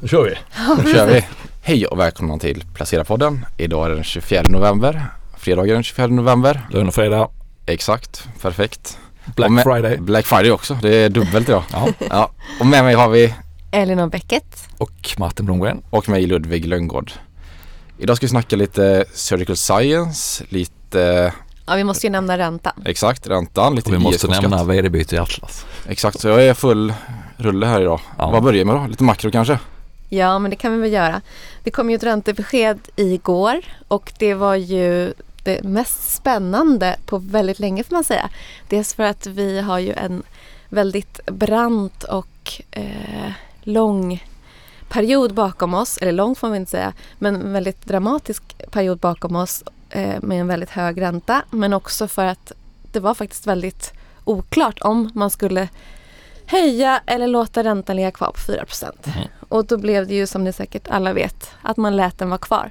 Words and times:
Då 0.00 0.08
kör 0.08 0.24
vi. 0.24 0.34
Då 0.82 0.90
kör 0.90 1.06
vi. 1.06 1.24
Hej 1.62 1.86
och 1.86 1.98
välkomna 1.98 2.38
till 2.38 2.64
Placera-podden. 2.74 3.46
Idag 3.56 3.84
är 3.86 3.88
det 3.88 3.94
den 3.94 4.04
24 4.04 4.42
november. 4.48 5.06
Fredagen 5.38 5.74
den 5.74 5.82
24 5.82 6.06
november. 6.06 6.68
Lön 6.70 6.88
och 6.88 6.94
fredag. 6.94 7.28
Exakt, 7.66 8.28
perfekt. 8.42 8.98
Black 9.36 9.50
med- 9.50 9.64
Friday. 9.64 9.96
Black 9.98 10.26
Friday 10.26 10.50
också, 10.50 10.78
det 10.82 10.96
är 10.96 11.08
dubbelt 11.08 11.48
idag. 11.48 11.62
Ja. 11.72 11.88
Ja. 12.10 12.30
Och 12.60 12.66
med 12.66 12.84
mig 12.84 12.94
har 12.94 13.08
vi, 13.08 13.34
Elinor 13.70 14.06
Bäcket. 14.08 14.68
Och 14.78 15.10
Martin 15.18 15.46
Blomgren. 15.46 15.82
och 15.90 16.08
mig 16.08 16.26
Ludvig 16.26 16.66
Lönngård. 16.66 17.12
Idag 17.98 18.16
ska 18.16 18.26
vi 18.26 18.30
snacka 18.30 18.56
lite 18.56 19.04
Surgical 19.14 19.56
Science, 19.56 20.44
lite 20.48 21.32
Ja, 21.66 21.74
vi 21.74 21.84
måste 21.84 22.06
ju 22.06 22.10
nämna 22.10 22.38
räntan. 22.38 22.72
exakt 22.84 23.26
räntan, 23.26 23.74
lite 23.74 23.88
Och 23.88 23.94
vi 23.94 23.98
måste 23.98 24.28
nämna 24.28 24.64
vd-byte 24.64 25.14
i 25.16 25.18
Atlas. 25.18 25.66
Exakt, 25.88 26.20
så 26.20 26.28
jag 26.28 26.44
är 26.44 26.54
full 26.54 26.94
rulle 27.36 27.66
här 27.66 27.80
idag. 27.80 28.00
Ja. 28.18 28.30
Vad 28.30 28.42
börjar 28.42 28.58
vi 28.58 28.64
med 28.64 28.74
då? 28.74 28.86
Lite 28.86 29.02
makro 29.04 29.30
kanske? 29.30 29.58
Ja, 30.08 30.38
men 30.38 30.50
det 30.50 30.56
kan 30.56 30.72
vi 30.72 30.78
väl 30.78 30.92
göra. 30.92 31.20
Det 31.62 31.70
kom 31.70 31.90
ju 31.90 31.96
ett 31.96 32.02
räntebesked 32.02 32.78
igår 32.96 33.60
och 33.88 34.12
det 34.18 34.34
var 34.34 34.54
ju 34.54 35.12
det 35.42 35.64
mest 35.64 36.14
spännande 36.14 36.96
på 37.06 37.18
väldigt 37.18 37.58
länge 37.58 37.84
får 37.84 37.94
man 37.94 38.04
säga. 38.04 38.30
Dels 38.68 38.94
för 38.94 39.02
att 39.02 39.26
vi 39.26 39.60
har 39.60 39.78
ju 39.78 39.92
en 39.92 40.22
väldigt 40.68 41.26
brant 41.26 42.04
och 42.04 42.62
eh, 42.70 43.32
lång 43.62 44.24
period 44.88 45.34
bakom 45.34 45.74
oss, 45.74 45.96
eller 45.96 46.12
lång 46.12 46.34
får 46.34 46.48
man 46.48 46.56
inte 46.56 46.70
säga, 46.70 46.92
men 47.18 47.36
en 47.36 47.52
väldigt 47.52 47.86
dramatisk 47.86 48.42
period 48.70 48.98
bakom 48.98 49.36
oss 49.36 49.64
eh, 49.90 50.20
med 50.22 50.40
en 50.40 50.46
väldigt 50.46 50.70
hög 50.70 51.00
ränta. 51.00 51.42
Men 51.50 51.72
också 51.72 52.08
för 52.08 52.24
att 52.24 52.52
det 52.92 53.00
var 53.00 53.14
faktiskt 53.14 53.46
väldigt 53.46 53.92
oklart 54.24 54.78
om 54.80 55.10
man 55.14 55.30
skulle 55.30 55.68
höja 56.46 57.00
eller 57.06 57.26
låta 57.26 57.64
räntan 57.64 57.96
ligga 57.96 58.10
kvar 58.10 58.30
på 58.30 58.40
4 58.40 58.64
Mm. 59.06 59.28
Och 59.48 59.66
då 59.66 59.76
blev 59.76 60.06
det 60.06 60.14
ju 60.14 60.26
som 60.26 60.44
ni 60.44 60.52
säkert 60.52 60.88
alla 60.88 61.12
vet 61.12 61.50
att 61.62 61.76
man 61.76 61.96
lät 61.96 62.18
den 62.18 62.28
vara 62.28 62.38
kvar. 62.38 62.70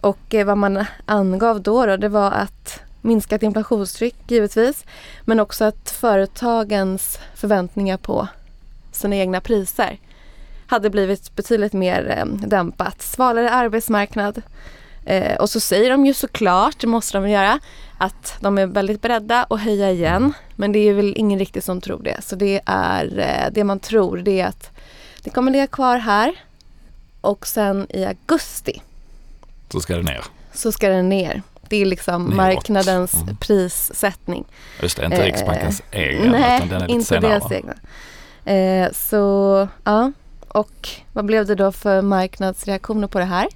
Och 0.00 0.34
eh, 0.34 0.46
vad 0.46 0.58
man 0.58 0.84
angav 1.04 1.62
då, 1.62 1.86
då 1.86 1.96
det 1.96 2.08
var 2.08 2.30
att 2.30 2.80
minskat 3.00 3.42
inflationstryck 3.42 4.16
givetvis 4.28 4.84
men 5.24 5.40
också 5.40 5.64
att 5.64 5.90
företagens 5.90 7.18
förväntningar 7.34 7.96
på 7.96 8.28
sina 8.92 9.16
egna 9.16 9.40
priser 9.40 9.98
hade 10.66 10.90
blivit 10.90 11.36
betydligt 11.36 11.72
mer 11.72 12.16
eh, 12.18 12.26
dämpat. 12.48 13.02
Svalare 13.02 13.50
arbetsmarknad. 13.50 14.42
Eh, 15.04 15.36
och 15.36 15.50
så 15.50 15.60
säger 15.60 15.90
de 15.90 16.06
ju 16.06 16.14
såklart, 16.14 16.80
det 16.80 16.86
måste 16.86 17.16
de 17.16 17.22
väl 17.22 17.32
göra, 17.32 17.60
att 17.98 18.36
de 18.40 18.58
är 18.58 18.66
väldigt 18.66 19.02
beredda 19.02 19.46
att 19.50 19.60
höja 19.60 19.90
igen. 19.90 20.32
Men 20.56 20.72
det 20.72 20.78
är 20.78 20.94
väl 20.94 21.14
ingen 21.16 21.38
riktigt 21.38 21.64
som 21.64 21.80
tror 21.80 22.02
det. 22.02 22.24
Så 22.24 22.36
det 22.36 22.60
är 22.66 23.18
eh, 23.18 23.52
det 23.52 23.64
man 23.64 23.80
tror 23.80 24.16
det 24.16 24.40
är 24.40 24.46
att 24.46 24.70
det 25.24 25.30
kommer 25.30 25.52
ligga 25.52 25.66
kvar 25.66 25.96
här 25.98 26.32
och 27.20 27.46
sen 27.46 27.86
i 27.90 28.04
augusti 28.04 28.82
Så 29.72 29.80
ska 29.80 29.96
det 29.96 30.02
ner. 30.02 30.24
så 30.52 30.72
ska 30.72 30.88
den 30.88 31.08
ner. 31.08 31.42
Det 31.68 31.76
är 31.76 31.84
liksom 31.86 32.22
Neråt. 32.24 32.36
marknadens 32.36 33.14
Mm. 33.14 33.36
prissättning. 33.36 34.44
Just 34.82 34.96
det, 34.96 35.04
inte 35.04 35.16
Eh, 35.16 35.24
Riksbankens 35.24 35.82
egen 35.90 36.30
Nej, 36.32 36.56
utan 36.56 36.68
den 36.68 36.76
är 36.76 36.80
lite 36.80 36.92
inte 36.92 37.04
senare. 37.06 37.28
deras 37.32 37.52
egna. 37.52 37.74
Eh, 38.44 38.92
så 38.92 39.68
ja, 39.84 40.12
och 40.48 40.88
vad 41.12 41.24
blev 41.24 41.46
det 41.46 41.54
då 41.54 41.72
för 41.72 42.02
marknadsreaktioner 42.02 43.06
på 43.08 43.18
det 43.18 43.24
här? 43.24 43.48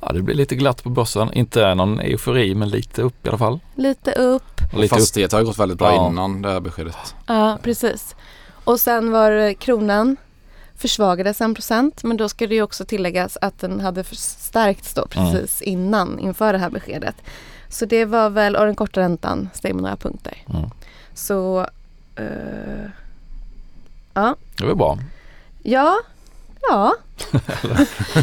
Ja, 0.00 0.12
det 0.12 0.22
blir 0.22 0.34
lite 0.34 0.54
glatt 0.54 0.82
på 0.82 0.90
börsen. 0.90 1.32
Inte 1.32 1.74
någon 1.74 2.00
eufori 2.00 2.54
men 2.54 2.68
lite 2.68 3.02
upp 3.02 3.26
i 3.26 3.28
alla 3.28 3.38
fall. 3.38 3.60
Lite 3.74 4.12
upp, 4.12 4.60
Och 4.72 4.80
lite 4.80 4.94
upp. 4.94 5.00
Fastigheter 5.00 5.36
har 5.36 5.44
gått 5.44 5.58
väldigt 5.58 5.78
bra 5.78 5.94
Ja. 5.94 6.08
innan 6.08 6.42
det 6.42 6.50
här 6.52 6.60
beskedet. 6.60 7.14
ja 7.26 7.58
precis. 7.62 8.14
Och 8.64 8.80
sen 8.80 9.10
var 9.12 9.52
kronan 9.54 10.16
försvagades 10.82 11.40
en 11.40 11.54
procent 11.54 12.02
men 12.02 12.16
då 12.16 12.28
ska 12.28 12.46
det 12.46 12.54
ju 12.54 12.62
också 12.62 12.84
tilläggas 12.84 13.38
att 13.40 13.58
den 13.60 13.80
hade 13.80 14.04
förstärkts 14.04 14.94
då 14.94 15.06
Mm. 15.16 15.32
precis 15.32 15.62
innan 15.62 16.18
inför 16.18 16.52
det 16.52 16.58
här 16.58 16.70
beskedet. 16.70 17.14
Så 17.68 17.86
det 17.86 18.04
var 18.04 18.30
väl, 18.30 18.56
och 18.56 18.66
den 18.66 18.74
korta 18.74 19.00
räntan 19.00 19.50
steg 19.54 19.74
med 19.74 19.82
några 19.82 19.96
punkter. 19.96 20.38
Mm. 20.48 20.70
Så 21.14 21.66
eh, 22.16 22.86
ja, 24.14 24.36
Det 24.58 24.64
var 24.66 24.74
bra. 24.74 24.98
ja, 25.62 26.00
ja. 26.70 26.94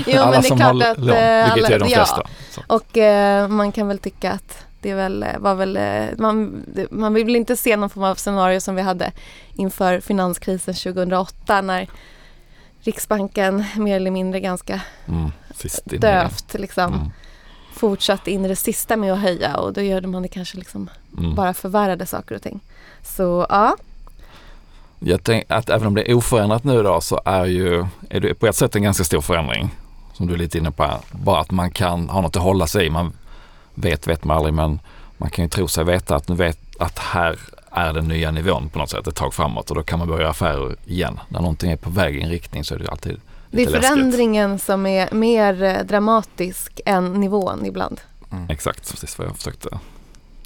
jo 0.07 0.21
alla 0.21 0.31
men 0.31 0.31
det 0.31 0.37
är 0.37 0.41
som 0.41 0.57
klart 0.57 0.83
har 0.83 0.91
att 0.91 0.97
lån, 0.97 1.09
eh, 1.09 1.53
vilket 1.53 1.65
alla, 1.65 1.75
är 1.75 1.79
de 1.79 1.89
ja. 1.89 1.95
flesta. 1.95 2.21
Och 2.67 2.97
eh, 2.97 3.47
man 3.47 3.71
kan 3.71 3.87
väl 3.87 3.99
tycka 3.99 4.31
att 4.31 4.65
det 4.81 4.93
väl, 4.93 5.25
var 5.39 5.55
väl, 5.55 5.79
man, 6.17 6.65
man 6.91 7.13
vill 7.13 7.35
inte 7.35 7.55
se 7.55 7.77
någon 7.77 7.89
form 7.89 8.03
av 8.03 8.15
scenario 8.15 8.59
som 8.59 8.75
vi 8.75 8.81
hade 8.81 9.11
inför 9.53 9.99
finanskrisen 9.99 10.73
2008 10.73 11.61
när 11.61 11.87
Riksbanken 12.81 13.65
mer 13.77 13.95
eller 13.95 14.11
mindre 14.11 14.39
ganska 14.39 14.81
Mm. 15.07 15.31
Dövt 15.85 16.53
liksom 16.53 16.93
Mm. 16.93 17.11
fortsatte 17.73 18.31
in 18.31 18.45
i 18.45 18.47
det 18.47 18.55
sista 18.55 18.97
med 18.97 19.13
att 19.13 19.19
höja 19.19 19.57
och 19.57 19.73
då 19.73 19.81
gjorde 19.81 20.07
man 20.07 20.21
det 20.21 20.27
kanske 20.27 20.57
liksom 20.57 20.89
Mm. 21.17 21.35
bara 21.35 21.53
förvärrade 21.53 22.05
saker 22.05 22.35
och 22.35 22.41
ting. 22.41 22.59
Så 23.03 23.45
ja, 23.49 23.75
Jag 24.99 25.23
tänker 25.23 25.53
att 25.55 25.69
även 25.69 25.87
om 25.87 25.95
det 25.95 26.11
är 26.11 26.13
oförändrat 26.15 26.63
nu 26.63 26.83
då 26.83 27.01
så 27.01 27.21
är 27.25 27.45
ju, 27.45 27.85
är 28.09 28.19
det 28.19 28.33
på 28.33 28.47
ett 28.47 28.55
sätt 28.55 28.75
en 28.75 28.83
ganska 28.83 29.03
stor 29.03 29.21
förändring. 29.21 29.69
Som 30.13 30.27
du 30.27 30.33
är 30.33 30.37
lite 30.37 30.57
inne 30.57 30.71
på 30.71 30.83
här. 30.83 30.97
Bara 31.11 31.39
att 31.41 31.51
man 31.51 31.71
kan 31.71 32.09
ha 32.09 32.21
något 32.21 32.35
att 32.35 32.43
hålla 32.43 32.67
sig 32.67 32.85
i. 32.85 32.89
Man 32.89 33.13
vet, 33.73 34.07
vet 34.07 34.23
man 34.23 34.37
aldrig 34.37 34.53
men 34.53 34.79
man 35.17 35.29
kan 35.29 35.45
ju 35.45 35.49
tro 35.49 35.67
sig 35.67 35.83
veta 35.83 36.15
att 36.15 36.27
nu 36.27 36.35
vet 36.35 36.59
att 36.79 36.99
här 36.99 37.39
är 37.71 37.93
den 37.93 38.07
nya 38.07 38.31
nivån 38.31 38.69
på 38.69 38.79
något 38.79 38.89
sätt 38.89 39.07
ett 39.07 39.15
tag 39.15 39.33
framåt 39.33 39.69
och 39.69 39.75
då 39.75 39.83
kan 39.83 39.99
man 39.99 40.07
börja 40.07 40.21
göra 40.21 40.31
affärer 40.31 40.75
igen. 40.85 41.19
När 41.29 41.39
någonting 41.39 41.71
är 41.71 41.77
på 41.77 41.89
väg 41.89 42.15
i 42.15 42.21
en 42.21 42.29
riktning 42.29 42.63
så 42.63 42.75
är 42.75 42.79
det 42.79 42.89
alltid 42.89 43.21
det 43.51 43.57
är 43.57 43.59
lite 43.59 43.71
läskigt. 43.71 43.89
förändringen 43.89 44.59
som 44.59 44.85
är 44.85 45.11
mer 45.13 45.63
eh, 45.63 45.83
dramatisk 45.83 46.81
än 46.85 47.13
nivån 47.13 47.65
ibland. 47.65 48.01
Exakt, 48.49 48.91
precis 48.91 49.17
vad 49.17 49.27
jag 49.27 49.37
försökte 49.37 49.79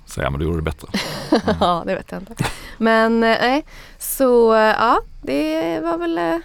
säga 0.05 0.29
men 0.29 0.39
du 0.39 0.45
gjorde 0.45 0.57
det 0.57 0.61
bättre. 0.61 0.87
Ja, 1.59 1.83
det 1.85 1.95
vet 1.95 2.11
jag 2.11 2.21
inte. 2.21 2.35
Men 2.77 3.23
eh, 3.23 3.37
nej, 3.41 3.65
så 3.99 4.53
eh, 4.53 4.59
ja, 4.61 5.01
det 5.21 5.79
var 5.79 5.97
väl 5.97 6.41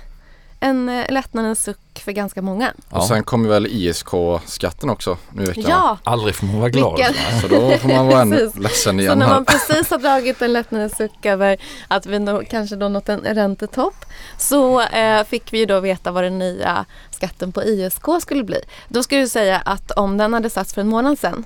en 0.60 0.88
eh, 0.88 1.04
lättnadens 1.12 1.62
suck 1.64 1.78
för 2.04 2.12
ganska 2.12 2.42
många. 2.42 2.72
Ja. 2.91 2.96
Och 2.98 3.04
sen 3.04 3.24
kommer 3.24 3.48
väl 3.48 3.66
ISK-skatten 3.66 4.91
också 4.91 5.16
nu 5.32 5.42
i 5.42 5.46
veckan. 5.46 5.64
Ja, 5.69 5.98
Aldrig 6.04 6.34
får 6.34 6.46
man 6.46 6.58
vara 6.58 6.69
glad. 6.70 6.96
Vilken- 6.96 7.41
Så 7.41 7.48
då 7.48 7.78
får 7.78 7.88
man 7.88 8.06
vara 8.06 8.20
ännu 8.20 8.50
ledsen 8.60 8.96
så 8.96 9.00
igen 9.02 9.19
när 9.19 9.26
här. 9.26 9.34
man 9.34 9.44
precis 9.44 9.91
har 9.91 9.98
dragit 9.98 10.42
en 10.42 10.52
lättnadens 10.52 10.96
suck 10.96 11.26
över 11.26 11.56
att 11.88 12.06
vi 12.06 12.19
nå, 12.19 12.42
kanske 12.50 12.76
då 12.76 12.88
nått 12.88 13.08
en 13.08 13.20
räntetopp 13.20 14.04
så 14.38 14.80
eh, 14.82 15.24
fick 15.24 15.52
vi 15.52 15.58
ju 15.58 15.66
då 15.66 15.80
veta 15.80 16.10
vad 16.10 16.24
den 16.24 16.38
nya 16.38 16.84
skatten 17.10 17.52
på 17.52 17.64
ISK 17.64 18.04
skulle 18.20 18.44
bli. 18.44 18.60
Då 18.88 19.02
skulle 19.02 19.20
jag 19.20 19.30
säga 19.30 19.56
att 19.64 19.90
om 19.90 20.16
den 20.16 20.32
hade 20.32 20.50
satts 20.50 20.75
för 20.75 20.80
en 20.80 20.88
månad 20.88 21.19
sedan 21.19 21.44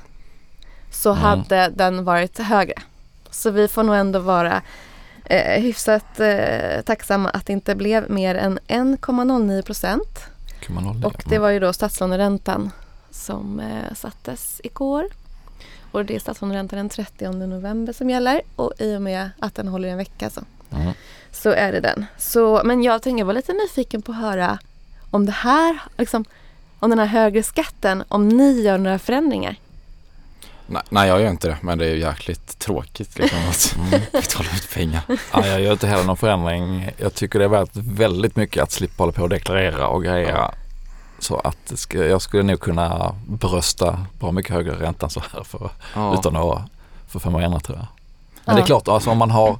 så 0.90 1.10
Mm. 1.10 1.22
hade 1.22 1.68
den 1.74 2.04
varit 2.04 2.38
högre. 2.38 2.74
Så 3.30 3.50
vi 3.50 3.68
får 3.68 3.82
nog 3.82 3.96
ändå 3.96 4.18
vara 4.18 4.62
eh, 5.36 5.62
hyfsat 5.62 6.20
eh, 6.20 6.80
tacksamma 6.84 7.28
att 7.30 7.46
det 7.46 7.52
inte 7.52 7.74
blev 7.74 8.10
mer 8.10 8.34
än 8.34 8.58
1,09 8.68 9.62
procent. 9.62 10.24
Och 11.06 11.22
det 11.26 11.38
var 11.38 11.50
ju 11.50 11.60
då 11.60 11.72
statslåneräntan 11.72 12.70
som 13.10 13.60
eh, 13.60 13.94
sattes 13.94 14.60
igår. 14.64 15.04
Och 15.92 16.04
det 16.04 16.14
är 16.16 16.20
statslåneräntan 16.20 16.76
den 16.76 16.88
30 16.88 17.28
november 17.28 17.92
som 17.92 18.10
gäller 18.10 18.42
och 18.56 18.72
i 18.78 18.96
och 18.96 19.02
med 19.02 19.30
att 19.38 19.54
den 19.54 19.68
håller 19.68 19.88
en 19.88 19.96
vecka 19.98 20.30
så, 20.30 20.40
Mm. 20.72 20.92
så 21.32 21.50
är 21.50 21.72
det 21.72 21.80
den. 21.80 22.06
Så, 22.18 22.62
men 22.64 22.82
jag 22.82 23.02
tänker, 23.02 23.18
jag 23.18 23.26
var 23.26 23.34
lite 23.34 23.52
nyfiken 23.52 24.02
på 24.02 24.12
att 24.12 24.18
höra 24.18 24.58
om 25.10 25.26
det 25.26 25.32
här, 25.32 25.78
liksom, 25.98 26.24
om 26.78 26.90
den 26.90 26.98
här 26.98 27.06
högre 27.06 27.42
skatten, 27.42 28.04
om 28.08 28.28
ni 28.28 28.60
gör 28.62 28.78
några 28.78 28.98
förändringar. 28.98 29.56
Nej, 30.72 30.82
nej 30.90 31.08
jag 31.08 31.20
gör 31.20 31.30
inte 31.30 31.48
det 31.48 31.56
men 31.60 31.78
det 31.78 31.86
är 31.86 31.94
jäkligt 31.94 32.58
tråkigt 32.58 33.18
liksom 33.18 33.38
att 33.50 33.74
Mm. 33.76 34.00
betala 34.12 34.48
ut 34.54 34.70
pengar. 34.74 35.02
Ja, 35.32 35.46
jag 35.46 35.60
gör 35.60 35.72
inte 35.72 35.86
heller 35.86 36.04
någon 36.04 36.16
förändring. 36.16 36.90
Jag 36.96 37.14
tycker 37.14 37.38
det 37.38 37.44
är 37.44 37.48
värt 37.48 37.70
väldigt 37.74 38.36
mycket 38.36 38.62
att 38.62 38.72
slippa 38.72 39.02
hålla 39.02 39.12
på 39.12 39.22
och 39.22 39.28
deklarera 39.28 39.86
och 39.88 40.04
greja. 40.04 40.50
Så 41.18 41.36
att 41.38 41.72
ska, 41.78 41.98
jag 42.06 42.22
skulle 42.22 42.42
nog 42.42 42.60
kunna 42.60 43.14
brösta 43.28 44.06
bra 44.20 44.32
mycket 44.32 44.52
högre 44.54 44.72
ränta 44.74 45.06
än 45.06 45.10
så 45.10 45.22
här 45.32 45.42
för, 45.44 45.70
Ja. 45.94 46.14
utan 46.14 46.36
att 46.36 46.62
för 47.08 47.18
fem 47.18 47.34
år 47.34 47.58
tror 47.60 47.78
jag. 47.78 47.86
Men 48.44 48.54
det 48.54 48.60
är 48.60 48.62
Ja. 48.62 48.66
klart, 48.66 48.88
alltså 48.88 49.10
om 49.10 49.18
man 49.18 49.30
har 49.30 49.56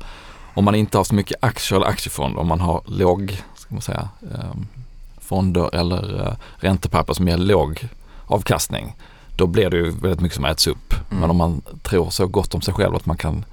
om 0.54 0.64
man 0.64 0.74
inte 0.74 0.96
har 0.98 1.04
så 1.04 1.14
mycket 1.14 1.44
aktier 1.44 1.76
eller 1.78 1.86
aktiefonder, 1.88 2.40
om 2.40 2.48
man 2.48 2.60
har 2.60 2.82
låg, 2.86 3.42
ska 3.56 3.74
man 3.74 3.82
säga, 3.82 4.08
ehm, 4.34 4.66
fonder 5.20 5.74
eller 5.74 6.26
eh, 6.26 6.34
räntepapper 6.56 7.14
som 7.14 7.28
ger 7.28 7.36
låg 7.36 7.88
avkastning, 8.26 8.96
då 9.42 9.46
blir 9.46 9.70
det 9.70 9.76
ju 9.76 9.90
väldigt 9.90 10.20
mycket 10.20 10.36
som 10.36 10.44
äts 10.44 10.66
upp. 10.66 10.94
Mm. 11.10 11.20
Men 11.20 11.30
om 11.30 11.36
man 11.36 11.62
tror 11.82 12.10
så 12.10 12.26
gott 12.26 12.54
om 12.54 12.60
sig 12.60 12.74
själv 12.74 12.94
att 12.94 13.06
man 13.06 13.16
kan 13.16 13.44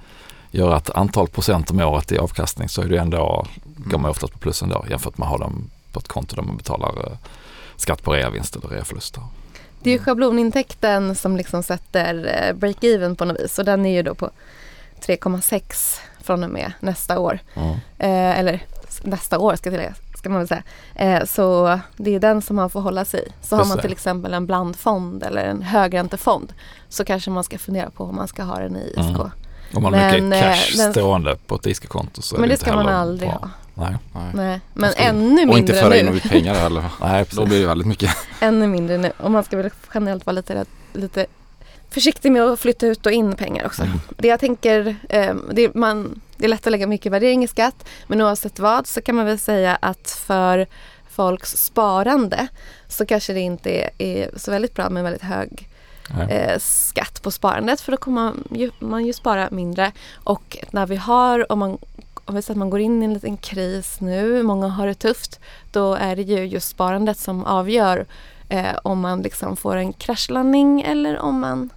göra 0.50 0.76
ett 0.76 0.90
antal 0.90 1.28
procent 1.28 1.70
om 1.70 1.80
året 1.80 2.12
i 2.12 2.18
avkastning 2.18 2.68
så 2.68 2.82
är 2.82 2.88
det 2.88 2.98
ändå, 2.98 3.46
går 3.64 3.98
man 3.98 4.10
oftast 4.10 4.32
på 4.32 4.38
plus 4.38 4.62
ändå 4.62 4.84
jämfört 4.90 5.18
med 5.18 5.26
att 5.26 5.30
ha 5.30 5.38
dem 5.38 5.70
på 5.92 6.00
ett 6.00 6.08
konto 6.08 6.36
där 6.36 6.42
man 6.42 6.56
betalar 6.56 6.88
eh, 6.88 7.16
skatt 7.76 8.02
på 8.02 8.12
reavinst 8.12 8.56
eller 8.56 8.68
reaförluster. 8.68 9.22
Det 9.82 9.90
är 9.90 9.94
ju 9.94 9.98
schablonintäkten 9.98 11.14
som 11.14 11.36
liksom 11.36 11.62
sätter 11.62 12.14
eh, 12.14 12.56
break-even 12.56 13.16
på 13.16 13.24
något 13.24 13.40
vis 13.40 13.58
och 13.58 13.64
den 13.64 13.86
är 13.86 13.94
ju 13.94 14.02
då 14.02 14.14
på 14.14 14.30
3,6 15.00 16.00
från 16.20 16.44
och 16.44 16.50
med 16.50 16.72
nästa 16.80 17.18
år. 17.18 17.38
Mm. 17.54 17.70
Eh, 17.98 18.38
eller 18.38 18.62
nästa 19.02 19.38
år 19.38 19.56
ska 19.56 19.70
tilläggas. 19.70 19.98
Ska 20.20 20.28
man 20.30 20.38
väl 20.38 20.48
säga. 20.48 20.62
Eh, 20.94 21.24
så 21.24 21.78
det 21.96 22.14
är 22.14 22.20
den 22.20 22.42
som 22.42 22.56
man 22.56 22.70
får 22.70 22.80
hålla 22.80 23.04
sig 23.04 23.20
i. 23.28 23.32
Så 23.46 23.56
har 23.56 23.64
man 23.64 23.76
det. 23.76 23.82
till 23.82 23.92
exempel 23.92 24.34
en 24.34 24.46
blandfond 24.46 25.22
eller 25.22 25.44
en 25.44 25.62
högräntefond 25.62 26.52
så 26.88 27.04
kanske 27.04 27.30
man 27.30 27.44
ska 27.44 27.58
fundera 27.58 27.90
på 27.90 28.04
om 28.04 28.16
man 28.16 28.28
ska 28.28 28.42
ha 28.42 28.58
den 28.58 28.76
i 28.76 28.88
ISK. 28.96 28.98
Mm. 28.98 29.30
Om 29.74 29.82
man 29.82 29.94
har 29.94 30.00
Men, 30.00 30.28
mycket 30.28 30.44
eh, 30.44 30.50
cash 30.52 30.76
den- 30.76 30.92
stående 30.92 31.36
på 31.46 31.54
ett 31.54 31.66
ISK-konto 31.66 32.22
så 32.22 32.36
är 32.36 32.40
Men 32.40 32.48
det 32.48 32.52
inte 32.54 32.64
ska 32.64 32.74
man 32.74 32.88
aldrig 32.88 33.30
bra. 33.30 33.38
ha. 33.38 33.50
Nej, 33.74 33.96
Nej. 34.14 34.30
Nej. 34.34 34.60
Men 34.74 34.90
ska- 34.92 35.02
ännu 35.02 35.34
Och 35.34 35.40
inte 35.40 35.54
mindre 35.54 35.74
föra 35.76 35.96
in 35.96 36.08
och 36.08 36.14
nu. 36.14 36.20
pengar 36.20 36.54
heller. 36.54 36.84
Nej 37.00 37.20
Då 37.20 37.24
precis. 37.24 37.44
blir 37.48 37.60
det 37.60 37.66
väldigt 37.66 37.86
mycket. 37.88 38.10
Ännu 38.40 38.66
mindre 38.66 38.98
nu. 38.98 39.12
Och 39.18 39.30
man 39.30 39.44
ska 39.44 39.56
väl 39.56 39.70
generellt 39.94 40.26
vara 40.26 40.34
lite, 40.34 40.64
lite 40.92 41.26
försiktig 41.90 42.32
med 42.32 42.42
att 42.42 42.60
flytta 42.60 42.86
ut 42.86 43.06
och 43.06 43.12
in 43.12 43.36
pengar 43.36 43.66
också. 43.66 43.82
Mm. 43.82 43.98
Det 44.18 44.28
jag 44.28 44.40
tänker, 44.40 44.96
eh, 45.08 45.34
det, 45.52 45.64
är, 45.64 45.70
man, 45.74 46.20
det 46.36 46.44
är 46.44 46.48
lätt 46.48 46.66
att 46.66 46.70
lägga 46.70 46.86
mycket 46.86 47.12
värdering 47.12 47.44
i 47.44 47.48
skatt 47.48 47.86
men 48.06 48.20
oavsett 48.20 48.58
vad 48.58 48.86
så 48.86 49.02
kan 49.02 49.14
man 49.14 49.26
väl 49.26 49.38
säga 49.38 49.78
att 49.82 50.10
för 50.10 50.66
folks 51.10 51.64
sparande 51.64 52.48
så 52.88 53.06
kanske 53.06 53.32
det 53.32 53.40
inte 53.40 53.70
är, 53.70 53.90
är 53.98 54.30
så 54.36 54.50
väldigt 54.50 54.74
bra 54.74 54.90
med 54.90 55.02
väldigt 55.02 55.22
hög 55.22 55.68
eh, 56.30 56.58
skatt 56.58 57.22
på 57.22 57.30
sparandet 57.30 57.80
för 57.80 57.92
då 57.92 57.98
kommer 57.98 58.22
man 58.22 58.44
ju, 58.50 58.70
man 58.78 59.06
ju 59.06 59.12
spara 59.12 59.48
mindre. 59.50 59.92
Och 60.14 60.58
när 60.70 60.86
vi 60.86 60.96
har, 60.96 61.52
om 61.52 61.58
man 61.58 61.78
om 62.24 62.36
vi 62.36 62.42
säger 62.42 62.54
att 62.54 62.58
man 62.58 62.70
går 62.70 62.80
in 62.80 63.02
i 63.02 63.04
en 63.04 63.14
liten 63.14 63.36
kris 63.36 64.00
nu, 64.00 64.42
många 64.42 64.68
har 64.68 64.86
det 64.86 64.94
tufft, 64.94 65.40
då 65.70 65.94
är 65.94 66.16
det 66.16 66.22
ju 66.22 66.44
just 66.44 66.68
sparandet 66.68 67.18
som 67.18 67.44
avgör 67.44 68.06
eh, 68.48 68.76
om 68.82 69.00
man 69.00 69.22
liksom 69.22 69.56
får 69.56 69.76
en 69.76 69.92
kraschlandning 69.92 70.82
eller 70.82 71.18
om 71.18 71.40
man 71.40 71.70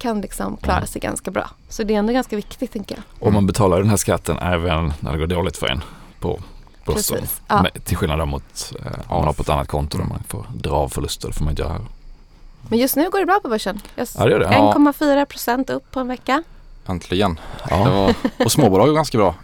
kan 0.00 0.20
liksom 0.20 0.56
klara 0.56 0.86
sig 0.86 1.00
ganska 1.00 1.30
bra. 1.30 1.50
Så 1.68 1.82
det 1.84 1.94
är 1.94 1.98
ändå 1.98 2.12
ganska 2.12 2.36
viktigt 2.36 2.72
tänker 2.72 2.94
jag. 2.96 3.26
Och 3.26 3.32
man 3.32 3.46
betalar 3.46 3.78
den 3.78 3.88
här 3.88 3.96
skatten 3.96 4.38
även 4.38 4.92
när 5.00 5.12
det 5.12 5.18
går 5.18 5.26
dåligt 5.26 5.56
för 5.56 5.66
en 5.66 5.82
på 6.20 6.40
börsen. 6.86 7.16
Precis. 7.18 7.40
Ja. 7.48 7.62
Men, 7.62 7.82
till 7.84 7.96
skillnad 7.96 8.28
mot 8.28 8.72
eh, 8.84 8.86
om 9.08 9.16
man 9.16 9.24
har 9.24 9.32
på 9.32 9.42
ett 9.42 9.48
annat 9.48 9.68
konto 9.68 9.98
där 9.98 10.04
man 10.04 10.22
får 10.28 10.46
dra 10.54 10.70
av 10.70 10.88
förluster. 10.88 11.28
Det 11.28 11.34
får 11.34 11.44
man 11.44 11.50
inte 11.52 11.62
göra 11.62 11.72
här. 11.72 11.80
Men 12.68 12.78
just 12.78 12.96
nu 12.96 13.10
går 13.10 13.18
det 13.18 13.26
bra 13.26 13.40
på 13.42 13.48
börsen. 13.48 13.80
Ja 13.96 14.04
det 14.24 14.30
gör 14.30 14.38
det. 14.38 14.44
Ja. 14.52 14.74
1,4 14.76 15.24
procent 15.24 15.70
upp 15.70 15.90
på 15.90 16.00
en 16.00 16.08
vecka. 16.08 16.42
Äntligen. 16.86 17.40
Ja, 17.70 17.90
var, 17.90 18.14
och 18.44 18.52
småbolag 18.52 18.86
går 18.86 18.94
ganska 18.94 19.18
bra. 19.18 19.34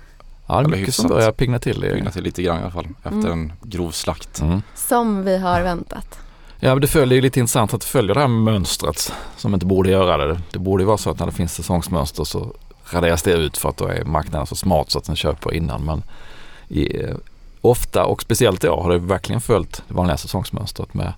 ja 0.47 0.55
det 0.63 0.67
är 0.67 0.79
mycket 0.79 0.95
som 0.95 1.09
börjar 1.09 1.33
pigna 1.33 1.59
till. 1.59 1.85
i- 1.85 1.93
Byggnat 1.93 2.13
till 2.13 2.23
lite 2.25 2.43
grann 2.43 2.59
i 2.59 2.63
alla 2.63 2.71
fall. 2.71 2.89
Efter 2.99 3.11
Mm. 3.19 3.31
en 3.33 3.53
grov 3.63 3.91
slakt. 3.91 4.41
Mm. 4.41 4.63
Som 4.75 5.25
vi 5.25 5.39
har 5.39 5.63
väntat. 5.63 6.19
Ja, 6.61 6.75
det 6.75 6.87
följer 6.87 7.15
ju 7.17 7.21
lite 7.23 7.41
intressant 7.41 7.75
att 7.75 7.81
det 7.81 7.87
följer 7.87 8.15
det 8.15 8.21
här 8.21 8.29
mönstret 8.29 9.13
som 9.37 9.55
inte 9.55 9.67
borde 9.67 9.91
göra 9.91 10.17
det. 10.27 10.41
Det 10.53 10.59
borde 10.59 10.83
ju 10.83 10.87
vara 10.87 10.99
så 10.99 11.11
att 11.11 11.19
när 11.19 11.27
det 11.27 11.33
finns 11.33 11.55
säsongsmönster 11.55 12.25
så 12.25 12.53
raderas 12.91 13.23
det 13.23 13.33
ut 13.33 13.57
för 13.59 13.69
att 13.69 13.77
då 13.77 13.87
är 13.87 14.05
marknaden 14.05 14.47
så 14.47 14.57
smart 14.57 14.91
så 14.91 14.99
att 14.99 15.05
den 15.05 15.17
köper 15.17 15.55
innan. 15.55 15.85
Men 15.85 16.03
i, 16.69 17.03
eh, 17.03 17.17
ofta 17.61 18.05
och 18.05 18.23
speciellt 18.23 18.65
i 18.65 18.69
år 18.69 18.83
har 18.83 18.91
det 18.91 18.99
verkligen 18.99 19.41
följt 19.41 19.83
det 19.89 19.95
vanliga 19.95 20.17
säsongsmönstret 20.17 20.95
med 20.95 21.13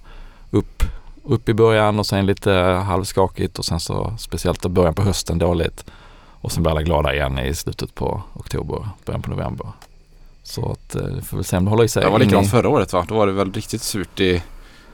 upp, 0.51 0.83
upp 1.25 1.49
i 1.49 1.55
början 1.55 1.99
och 1.99 2.07
sen 2.07 2.27
lite 2.27 2.53
halvskakigt 2.87 3.59
och 3.59 3.65
sen 3.65 3.81
så 3.81 4.15
speciellt 4.19 4.65
i 4.65 4.69
början 4.69 4.95
på 4.95 5.03
hösten 5.03 5.39
dåligt. 5.39 5.85
Och 6.41 6.53
sen 6.53 6.63
blir 6.63 6.71
alla 6.71 6.83
glada 6.83 7.15
igen 7.15 7.39
i 7.39 7.55
slutet 7.55 7.95
på 7.95 8.23
oktober, 8.35 8.89
början 9.07 9.23
på 9.23 9.31
november. 9.31 9.67
Så 10.43 10.73
att 10.73 10.95
eh, 10.95 11.03
vi 11.03 11.23
får 11.23 11.37
väl 11.37 11.45
se 11.45 11.57
om 11.57 11.65
det 11.65 11.71
håller 11.71 11.85
i 11.85 11.89
sig. 11.89 12.03
Det 12.05 12.11
var 12.11 12.21
i- 12.21 12.25
likadant 12.25 12.51
förra 12.51 12.69
året 12.69 12.93
va? 12.93 13.05
Då 13.09 13.15
var 13.15 13.27
det 13.27 13.33
väl 13.33 13.53
riktigt 13.53 13.83
surt 13.83 14.21
i 14.21 14.43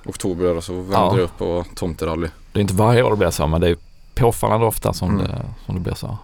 oktober 0.06 0.56
och 0.56 0.65
så 0.65 0.73
vände 0.73 0.93
Ja. 0.97 1.12
det 1.17 1.23
upp 1.23 1.41
och 1.41 1.67
tomterally. 1.75 2.29
Det 2.53 2.59
är 2.59 2.61
inte 2.61 2.75
varje 2.75 3.03
år 3.03 3.11
det 3.11 3.17
blir 3.17 3.31
så 3.31 3.47
men 3.47 3.61
det 3.61 3.69
är 3.69 3.77
påfallande 4.15 4.67
ofta 4.67 4.93
som, 4.93 5.11
Mm. 5.11 5.23
det, 5.27 5.43
som 5.67 5.75
det 5.75 5.81
blir 5.81 5.95
så. 5.95 6.19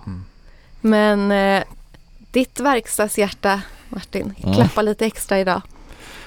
Men 0.80 1.32
eh, 1.32 1.62
ditt 2.30 2.60
verkstadshjärta 2.60 3.60
Martin, 3.88 4.34
Mm. 4.42 4.54
klappa 4.54 4.82
lite 4.82 5.06
extra 5.06 5.38
idag. 5.40 5.62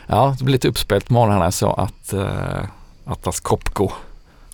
Ja, 0.07 0.35
det 0.37 0.43
blev 0.43 0.51
lite 0.53 0.67
uppspelt 0.67 1.07
på 1.07 1.13
morgonen 1.13 1.51
såg 1.51 1.79
att 1.79 2.13
eh, 2.13 2.63
Atlas 3.05 3.39
Copco, 3.39 3.89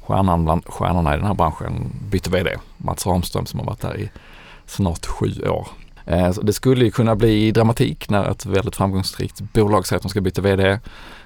stjärnan 0.01 0.45
bland 0.45 0.65
stjärnorna 0.67 1.13
i 1.13 1.17
den 1.17 1.25
här 1.27 1.33
branschen, 1.33 1.91
bytte 2.09 2.29
VD. 2.29 2.57
Mats 2.77 3.05
Ramström 3.07 3.45
som 3.45 3.59
har 3.59 3.67
varit 3.67 3.81
där 3.81 3.97
i 3.99 4.09
snart 4.65 5.05
sju 5.05 5.41
år. 5.49 5.67
Eh, 6.05 6.31
så 6.31 6.41
det 6.41 6.53
skulle 6.53 6.85
ju 6.85 6.91
kunna 6.91 7.15
bli 7.15 7.51
dramatik 7.51 8.09
när 8.09 8.29
ett 8.29 8.45
väldigt 8.45 8.75
framgångsrikt 8.75 9.41
bolag 9.53 9.87
säger 9.87 9.97
att 9.97 10.03
de 10.03 10.09
ska 10.09 10.21
byta 10.21 10.41
VD. 10.41 10.69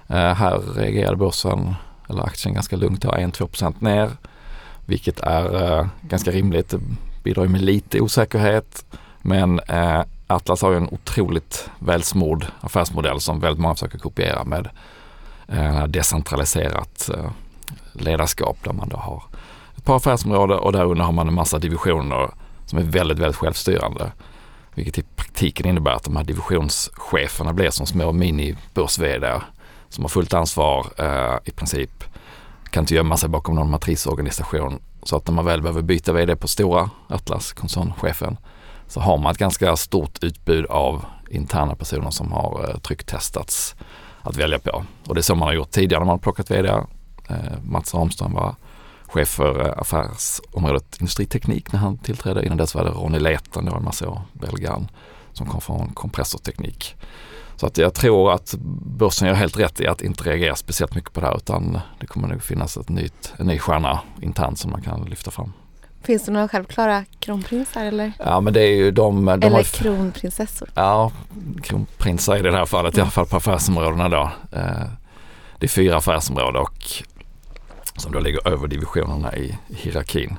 Eh, 0.07 0.33
här 0.33 0.59
reagerade 0.75 1.15
börsen, 1.15 1.75
eller 2.09 2.23
aktien 2.23 2.53
ganska 2.53 2.75
lugnt, 2.75 3.01
då 3.01 3.11
1-2% 3.11 3.75
ner. 3.79 4.09
Vilket 4.85 5.19
är 5.19 5.79
eh, 5.79 5.87
ganska 6.01 6.31
rimligt. 6.31 6.69
Det 6.69 6.79
bidrar 7.23 7.43
ju 7.43 7.49
med 7.49 7.61
lite 7.61 8.01
osäkerhet. 8.01 8.85
Men 9.21 9.59
Atlas 10.27 10.61
har 10.61 10.71
ju 10.71 10.77
en 10.77 10.89
otroligt 10.91 11.69
välsmord 11.79 12.45
affärsmodell 12.61 13.19
som 13.19 13.39
väldigt 13.39 13.61
många 13.61 13.73
försöker 13.73 13.99
kopiera 13.99 14.43
med 14.43 14.69
decentraliserat 15.87 17.09
ledarskap 17.93 18.57
där 18.63 18.73
man 18.73 18.89
då 18.89 18.97
har 18.97 19.23
ett 19.77 19.85
par 19.85 19.95
affärsområden 19.95 20.59
och 20.59 20.71
där 20.71 20.85
under 20.85 21.05
har 21.05 21.11
man 21.11 21.27
en 21.27 21.33
massa 21.33 21.59
divisioner 21.59 22.29
som 22.65 22.79
är 22.79 22.83
väldigt, 22.83 23.19
väldigt 23.19 23.35
självstyrande. 23.35 24.11
Vilket 24.75 24.97
i 24.97 25.03
praktiken 25.15 25.67
innebär 25.67 25.91
att 25.91 26.03
de 26.03 26.15
här 26.15 26.23
divisionscheferna 26.23 27.53
blir 27.53 27.69
som 27.69 27.85
små 27.85 28.11
mini 28.11 28.55
som 29.89 30.03
har 30.03 30.09
fullt 30.09 30.33
ansvar 30.33 30.87
eh, 30.97 31.37
i 31.45 31.51
princip. 31.51 32.03
Kan 32.69 32.83
inte 32.83 32.95
gömma 32.95 33.17
sig 33.17 33.29
bakom 33.29 33.55
någon 33.55 33.69
matrisorganisation. 33.69 34.79
Så 35.03 35.15
att 35.17 35.27
när 35.27 35.33
man 35.33 35.45
väl 35.45 35.61
behöver 35.61 35.81
byta 35.81 36.13
vd 36.13 36.35
på 36.35 36.47
stora 36.47 36.89
Atlas, 37.07 37.53
koncernchefen, 37.53 38.37
så 38.87 38.99
har 38.99 39.17
man 39.17 39.31
ett 39.31 39.37
ganska 39.37 39.75
stort 39.75 40.23
utbud 40.23 40.65
av 40.65 41.05
interna 41.29 41.75
personer 41.75 42.09
som 42.09 42.31
har 42.31 42.69
eh, 42.69 42.77
trycktestats 42.77 43.75
att 44.21 44.37
välja 44.37 44.59
på. 44.59 44.85
Och 45.07 45.15
det 45.15 45.19
är 45.19 45.23
så 45.23 45.35
man 45.35 45.47
har 45.47 45.53
gjort 45.53 45.71
tidigare 45.71 45.99
när 45.99 46.05
man 46.05 46.13
har 46.13 46.19
plockat 46.19 46.51
vd. 46.51 46.69
Eh, 47.29 47.35
Mats 47.63 47.93
Ramström 47.93 48.33
var 48.33 48.55
chef 49.13 49.27
för 49.29 49.65
eh, 49.67 49.73
affärsområdet 49.77 50.97
industriteknik 50.99 51.71
när 51.71 51.79
han 51.79 51.97
tillträdde. 51.97 52.45
Innan 52.45 52.57
dess 52.57 52.75
var 52.75 52.83
det 52.83 52.89
Ronny 52.89 53.19
Leten, 53.19 53.65
var 53.65 53.77
en 53.77 53.83
massa 53.83 54.09
år, 54.09 54.21
belgaren, 54.33 54.87
som 55.33 55.47
kom 55.47 55.61
från 55.61 55.93
kompressorteknik. 55.93 56.95
Så 57.55 57.65
att 57.67 57.77
jag 57.77 57.93
tror 57.93 58.31
att 58.33 58.53
börsen 58.97 59.27
gör 59.27 59.35
helt 59.35 59.59
rätt 59.59 59.79
i 59.79 59.87
att 59.87 60.01
inte 60.01 60.23
reagera 60.23 60.55
speciellt 60.55 60.95
mycket 60.95 61.13
på 61.13 61.19
det 61.21 61.27
här 61.27 61.37
utan 61.37 61.79
det 61.99 62.05
kommer 62.07 62.27
nog 62.27 62.43
finnas 62.43 62.77
ett 62.77 62.89
nytt, 62.89 63.33
en 63.37 63.47
ny 63.47 63.59
stjärna 63.59 63.99
internt 64.21 64.59
som 64.59 64.71
man 64.71 64.81
kan 64.81 65.01
lyfta 65.03 65.31
fram. 65.31 65.53
Finns 66.01 66.25
det 66.25 66.31
några 66.31 66.47
självklara 66.47 67.05
kronprinsar 67.19 67.85
eller? 67.85 68.11
Ja 68.19 68.39
men 68.41 68.53
det 68.53 68.61
är 68.61 68.75
ju 68.75 68.91
de, 68.91 69.25
de 69.25 69.27
har 69.27 69.37
eller 69.37 69.57
ju- 69.57 69.63
kronprinsessor? 69.63 70.69
Ja, 70.75 71.11
kronprinsar 71.63 72.37
i 72.37 72.41
det 72.41 72.51
här 72.51 72.65
fallet, 72.65 72.97
i 72.97 73.01
alla 73.01 73.09
fall 73.11 73.25
på 73.25 73.37
affärsområdena 73.37 74.09
då. 74.09 74.31
Eh, 74.51 74.83
Det 75.59 75.65
är 75.65 75.69
fyra 75.69 75.97
affärsområden 75.97 76.61
och 76.61 76.83
som 77.95 78.11
då 78.11 78.19
ligger 78.19 78.47
över 78.47 78.67
divisionerna 78.67 79.35
i 79.35 79.57
hierarkin. 79.67 80.37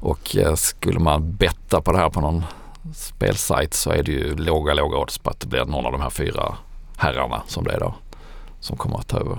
Och 0.00 0.36
eh, 0.36 0.54
skulle 0.54 0.98
man 0.98 1.36
betta 1.36 1.80
på 1.80 1.92
det 1.92 1.98
här 1.98 2.10
på 2.10 2.20
någon 2.20 2.44
spelsajt 2.94 3.74
så 3.74 3.90
är 3.90 4.02
det 4.02 4.12
ju 4.12 4.36
låga, 4.36 4.74
låga 4.74 4.98
odds 4.98 5.18
på 5.18 5.30
att 5.30 5.40
det 5.40 5.46
blir 5.46 5.64
någon 5.64 5.86
av 5.86 5.92
de 5.92 6.00
här 6.00 6.10
fyra 6.10 6.54
herrarna 6.96 7.42
som 7.46 7.64
det 7.64 7.72
är 7.72 7.80
då 7.80 7.94
som 8.60 8.76
kommer 8.76 8.98
att 8.98 9.08
ta 9.08 9.18
över. 9.18 9.38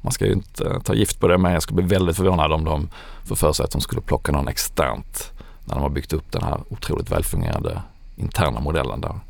Man 0.00 0.12
ska 0.12 0.26
ju 0.26 0.32
inte 0.32 0.64
eh, 0.64 0.80
ta 0.80 0.94
gift 0.94 1.20
på 1.20 1.28
det 1.28 1.38
men 1.38 1.52
jag 1.52 1.62
skulle 1.62 1.82
bli 1.82 1.94
väldigt 1.94 2.16
förvånad 2.16 2.52
om 2.52 2.64
de 2.64 2.90
får 3.24 3.36
för 3.36 3.52
sig 3.52 3.64
att 3.64 3.70
de 3.70 3.80
skulle 3.80 4.00
plocka 4.00 4.32
någon 4.32 4.48
externt 4.48 5.32
när 5.64 5.74
de 5.74 5.82
har 5.82 5.90
byggt 5.90 6.12
upp 6.12 6.32
den 6.32 6.42
här 6.42 6.60
otroligt 6.68 7.10
välfungerande 7.10 7.82
interna 8.16 8.60
modellen 8.60 9.00
där. 9.00 9.20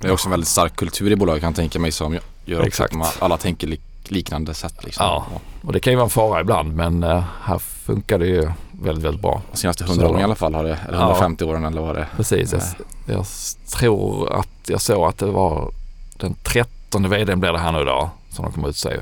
Det 0.00 0.08
är 0.08 0.12
också 0.12 0.26
en 0.26 0.30
väldigt 0.30 0.48
stark 0.48 0.76
kultur 0.76 1.12
i 1.12 1.16
bolaget 1.16 1.40
kan 1.40 1.48
jag 1.48 1.56
tänka 1.56 1.78
mig 1.78 1.92
som 1.92 2.18
gör 2.44 2.62
Exakt. 2.62 2.94
att 2.94 3.22
alla 3.22 3.36
tänker 3.36 3.66
liknande 4.10 4.54
sätt. 4.54 4.84
Liksom. 4.84 5.06
Ja. 5.06 5.26
Och 5.62 5.72
det 5.72 5.80
kan 5.80 5.92
ju 5.92 5.96
vara 5.96 6.04
en 6.04 6.10
fara 6.10 6.40
ibland 6.40 6.74
men 6.74 7.02
eh, 7.02 7.24
här 7.42 7.58
funkar 7.58 8.18
det 8.18 8.26
ju 8.26 8.50
väldigt, 8.72 9.04
väldigt 9.04 9.22
bra. 9.22 9.42
De 9.52 9.56
senaste 9.58 9.84
hundra 9.84 10.08
åren 10.08 10.20
i 10.20 10.24
alla 10.24 10.34
fall 10.34 10.54
har 10.54 10.64
det, 10.64 10.78
eller 10.88 10.98
Ja. 10.98 11.04
150 11.04 11.44
åren 11.44 11.64
eller 11.64 11.80
vad 11.80 11.94
det. 11.96 12.06
Precis. 12.16 12.52
Jag, 12.52 12.62
jag 13.16 13.26
tror 13.78 14.32
att 14.38 14.48
jag 14.66 14.80
såg 14.80 15.08
att 15.08 15.18
det 15.18 15.26
var 15.26 15.70
den 16.16 16.34
trettonde 16.34 17.08
vdn 17.08 17.40
blir 17.40 17.52
det 17.52 17.58
här 17.58 17.72
nu 17.72 17.84
då 17.84 18.10
som 18.30 18.44
de 18.44 18.52
kommer 18.54 18.68
ut 18.68 18.76
sig 18.76 18.98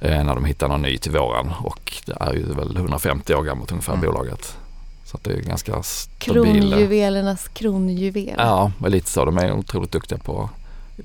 eh, 0.00 0.24
när 0.24 0.34
de 0.34 0.44
hittar 0.44 0.68
någon 0.68 0.82
ny 0.82 0.98
till 0.98 1.12
våren 1.12 1.52
och 1.62 1.92
det 2.06 2.16
är 2.20 2.32
ju 2.32 2.54
väl 2.54 2.76
150 2.76 3.34
år 3.34 3.42
gammalt 3.42 3.70
ungefär 3.72 3.92
Mm. 3.92 4.06
bolaget. 4.06 4.56
Så 5.04 5.16
att 5.16 5.24
det 5.24 5.32
är 5.32 5.40
ganska 5.40 5.82
stabil. 5.82 6.18
Kronjuvelernas 6.18 7.48
kronjuvel. 7.48 8.34
Ja, 8.38 8.72
lite 8.86 9.10
så. 9.10 9.24
De 9.24 9.38
är 9.38 9.52
otroligt 9.52 9.92
duktiga 9.92 10.18
på 10.18 10.42
att 10.42 10.50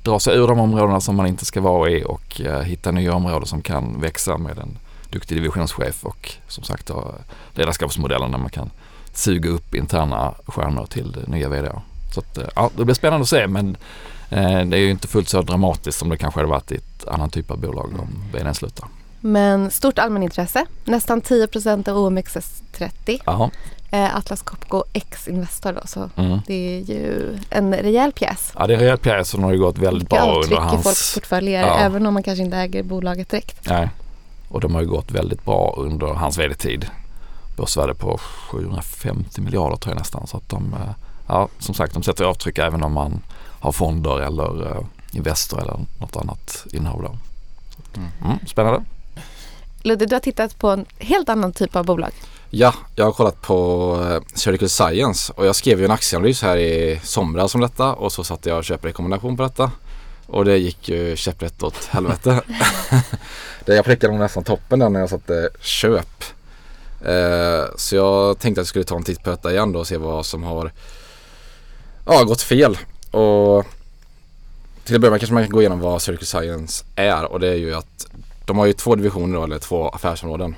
dra 0.02 0.20
sig 0.20 0.38
ur 0.38 0.48
de 0.48 0.60
områdena 0.60 1.02
som 1.02 1.16
man 1.16 1.28
inte 1.28 1.46
ska 1.46 1.62
vara 1.62 1.90
i 1.90 2.04
och 2.04 2.42
eh, 2.42 2.62
hitta 2.62 2.92
nya 2.92 3.14
områden 3.14 3.48
som 3.48 3.62
kan 3.62 4.02
växa 4.02 4.38
med 4.38 4.60
en 4.60 4.78
duktig 5.10 5.38
divisionschef 5.38 6.06
och 6.06 6.32
som 6.48 6.64
sagt 6.64 6.88
då, 6.88 7.16
ledarskapsmodellen 7.54 8.32
där 8.32 8.38
man 8.38 8.50
kan 8.50 8.70
suga 9.14 9.50
upp 9.50 9.76
interna 9.76 10.34
stjärnor 10.46 10.86
till 10.86 11.18
nya 11.28 11.50
vd. 11.50 11.70
Så 12.14 12.20
att, 12.20 12.38
eh, 12.38 12.48
ja, 12.56 12.70
det 12.78 12.86
blir 12.86 12.96
spännande 12.96 13.22
att 13.24 13.30
se 13.30 13.48
men 13.48 13.78
eh, 14.30 14.62
det 14.66 14.78
är 14.78 14.82
ju 14.82 14.90
inte 14.90 15.08
fullt 15.08 15.30
så 15.30 15.42
dramatiskt 15.42 16.00
som 16.00 16.10
det 16.10 16.18
kanske 16.18 16.40
hade 16.40 16.50
varit 16.50 16.72
i 16.72 16.76
ett 16.76 17.08
annan 17.08 17.30
typ 17.30 17.52
av 17.52 17.60
bolag 17.60 17.90
om 18.00 18.24
vdn 18.34 18.56
slutar. 18.56 18.88
Men 19.26 19.72
stort 19.72 20.00
allmänintresse. 20.00 20.66
Nästan 20.86 21.22
10% 21.22 21.90
av 21.90 21.98
OMXS30. 21.98 23.20
Jaha. 23.26 23.50
Eh, 23.92 24.16
Atlas 24.16 24.42
Copco 24.42 24.84
X-Investor 24.94 25.74
då. 25.74 25.82
Så 25.88 26.10
Mm. 26.16 26.40
det 26.48 26.54
är 26.78 26.80
ju 26.82 27.38
en 27.50 27.74
rejäl 27.74 28.12
pjäs. 28.12 28.54
Ja 28.58 28.68
det 28.68 28.74
är 28.74 28.76
en 28.78 28.84
rejäl 28.84 28.98
pjäs 28.98 29.34
och 29.34 29.40
den 29.40 29.44
har 29.46 29.52
ju 29.54 29.60
gått 29.60 29.78
väldigt 29.78 30.12
Mycket 30.12 30.26
bra 30.26 30.36
avtryck 30.38 30.60
under 30.60 30.68
i 30.68 30.72
folks 30.72 30.86
hans... 30.86 31.14
portföljer. 31.14 31.62
Ja. 31.68 31.78
Även 31.78 32.06
om 32.06 32.14
man 32.14 32.24
kanske 32.24 32.44
inte 32.44 32.58
äger 32.58 32.84
bolaget 32.84 33.30
direkt. 33.30 33.70
Nej. 33.70 33.90
Och 34.50 34.60
de 34.62 34.76
har 34.76 34.82
ju 34.82 34.88
gått 34.88 35.12
väldigt 35.12 35.46
bra 35.46 35.74
under 35.78 36.08
hans 36.08 36.38
vd-tid. 36.38 36.86
Börsvärde 37.58 37.94
på 37.94 38.18
750 38.18 39.42
miljarder 39.42 39.76
tror 39.78 39.94
jag 39.96 40.00
nästan. 40.00 40.28
Så 40.28 40.38
att 40.38 40.50
de, 40.50 40.74
eh, 40.74 40.90
ja 41.28 41.48
som 41.60 41.76
sagt 41.76 41.94
de 41.94 42.04
sätter 42.04 42.24
avtryck 42.26 42.58
även 42.58 42.84
om 42.84 42.94
man 42.94 43.22
har 43.60 43.72
fonder 43.72 44.20
eller 44.22 44.62
uh, 44.78 44.84
Investor 45.12 45.62
eller 45.62 45.80
något 46.00 46.16
annat 46.16 46.66
innehav 46.74 47.02
då. 47.02 47.16
Mm. 47.98 48.10
Mm, 48.26 48.38
spännande. 48.48 48.84
Ludde, 49.86 50.06
du 50.06 50.16
har 50.16 50.20
tittat 50.20 50.60
på 50.60 50.70
en 50.70 50.86
helt 51.00 51.30
annan 51.30 51.54
typ 51.54 51.76
av 51.76 51.86
bolag. 51.86 52.12
Ja, 52.50 52.74
jag 52.96 53.06
har 53.06 53.12
kollat 53.12 53.42
på 53.42 53.98
eh, 54.10 54.36
Surgical 54.36 54.70
Science 54.70 55.34
och 55.36 55.46
jag 55.46 55.56
skrev 55.56 55.80
ju 55.80 55.86
en 55.86 55.92
aktieanalys 55.92 56.42
här 56.42 56.58
i 56.58 57.00
somras 57.04 57.56
om 57.56 57.62
detta 57.62 57.94
och 57.94 58.12
så 58.12 58.24
satte 58.24 58.50
jag 58.50 58.58
och 58.58 58.64
köprekommendation 58.64 59.38
på 59.38 59.44
detta. 59.44 59.72
Och 60.26 60.46
det 60.46 60.58
gick 60.58 60.90
ju 60.90 61.16
käpprätt 61.16 61.64
åt 61.64 61.86
helvete. 61.86 62.42
det 63.66 63.76
jag 63.76 63.86
prickade 63.86 64.14
nog 64.14 64.22
nästan 64.22 64.44
toppen 64.44 64.80
där 64.80 64.90
när 64.90 65.00
jag 65.00 65.10
satte 65.10 65.50
köp. 65.62 66.24
Eh, 67.06 67.66
så 67.76 67.96
jag 67.96 68.40
tänkte 68.40 68.62
att 68.62 68.66
jag 68.66 68.70
skulle 68.70 68.86
ta 68.86 68.96
en 68.96 69.04
titt 69.04 69.24
på 69.24 69.30
detta 69.30 69.52
igen 69.52 69.72
då 69.72 69.80
och 69.80 69.88
se 69.88 69.98
vad 69.98 70.26
som 70.26 70.44
har 70.44 70.72
ja, 72.06 72.24
gått 72.24 72.42
fel. 72.42 72.78
Och 73.12 73.66
till 74.84 74.96
att 74.96 75.02
börja 75.02 75.12
med 75.12 75.20
kanske 75.20 75.34
man 75.34 75.44
kan 75.44 75.52
gå 75.52 75.62
igenom 75.62 75.80
vad 75.80 76.02
Surgical 76.02 76.26
Science 76.26 76.86
är 76.96 77.26
och 77.26 77.40
det 77.40 77.48
är 77.48 77.56
ju 77.56 77.76
att 77.76 78.08
de 78.46 78.58
har 78.58 78.66
ju 78.66 78.74
två 78.74 78.96
divisioner 78.96 79.38
då, 79.38 79.44
eller 79.44 79.60
två 79.60 79.90
affärsområden. 79.90 80.56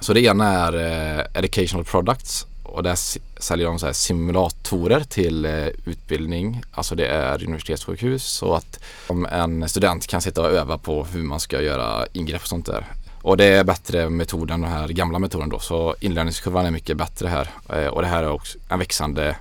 Så 0.00 0.12
det 0.12 0.20
ena 0.20 0.52
är 0.52 0.72
eh, 0.72 1.24
Educational 1.34 1.84
Products 1.84 2.46
och 2.62 2.82
där 2.82 2.98
säljer 3.40 3.66
de 3.66 3.78
så 3.78 3.86
här 3.86 3.92
simulatorer 3.92 5.00
till 5.00 5.44
eh, 5.44 5.66
utbildning. 5.84 6.62
Alltså 6.70 6.94
det 6.94 7.06
är 7.06 7.44
universitetssjukhus 7.44 8.24
så 8.24 8.54
att 8.54 8.80
om 9.06 9.26
en 9.26 9.68
student 9.68 10.06
kan 10.06 10.20
sitta 10.20 10.42
och 10.42 10.50
öva 10.50 10.78
på 10.78 11.04
hur 11.04 11.22
man 11.22 11.40
ska 11.40 11.62
göra 11.62 12.06
ingrepp 12.12 12.42
och 12.42 12.48
sånt 12.48 12.66
där. 12.66 12.86
Och 13.22 13.36
det 13.36 13.44
är 13.44 13.64
bättre 13.64 14.10
metod 14.10 14.50
än 14.50 14.60
den 14.60 14.70
här 14.70 14.88
gamla 14.88 15.18
metoden 15.18 15.48
då 15.48 15.58
så 15.58 15.94
inlärningskurvan 16.00 16.66
är 16.66 16.70
mycket 16.70 16.96
bättre 16.96 17.28
här 17.28 17.50
eh, 17.68 17.86
och 17.86 18.02
det 18.02 18.08
här 18.08 18.22
är 18.22 18.30
också 18.30 18.58
en 18.68 18.78
växande 18.78 19.36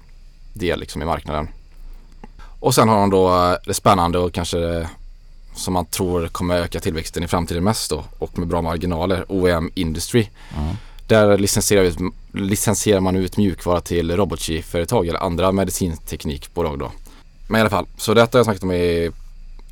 del 0.54 0.80
liksom 0.80 1.02
i 1.02 1.06
marknaden. 1.06 1.48
Och 2.60 2.76
sen 2.76 2.90
har 2.90 3.00
de 3.00 3.10
då 3.10 3.28
eh, 3.28 3.56
det 3.66 3.74
spännande 3.74 4.18
och 4.18 4.34
kanske 4.34 4.90
som 5.58 5.74
man 5.74 5.86
tror 5.86 6.28
kommer 6.28 6.56
öka 6.56 6.80
tillväxten 6.80 7.24
i 7.24 7.28
framtiden 7.28 7.64
mest 7.64 7.90
då 7.90 8.04
och 8.20 8.40
med 8.40 8.48
bra 8.48 8.62
marginaler, 8.62 9.26
OEM 9.28 9.72
Industry. 9.76 10.28
Mm. 10.58 10.76
Där 11.08 11.38
licensierar, 11.38 11.84
ut, 11.84 11.98
licensierar 12.34 13.00
man 13.00 13.16
ut 13.16 13.38
mjukvara 13.38 13.82
till 13.82 14.16
robotchip-företag 14.16 15.08
eller 15.08 15.20
andra 15.20 15.52
medicinteknikbolag 15.52 16.80
då. 16.80 16.92
Men 17.48 17.60
i 17.60 17.62
alla 17.62 17.70
fall, 17.70 17.86
så 17.98 18.14
detta 18.14 18.38
har 18.38 18.40
jag 18.40 18.46
snackat 18.46 18.64
om 18.64 18.72
i 18.72 19.12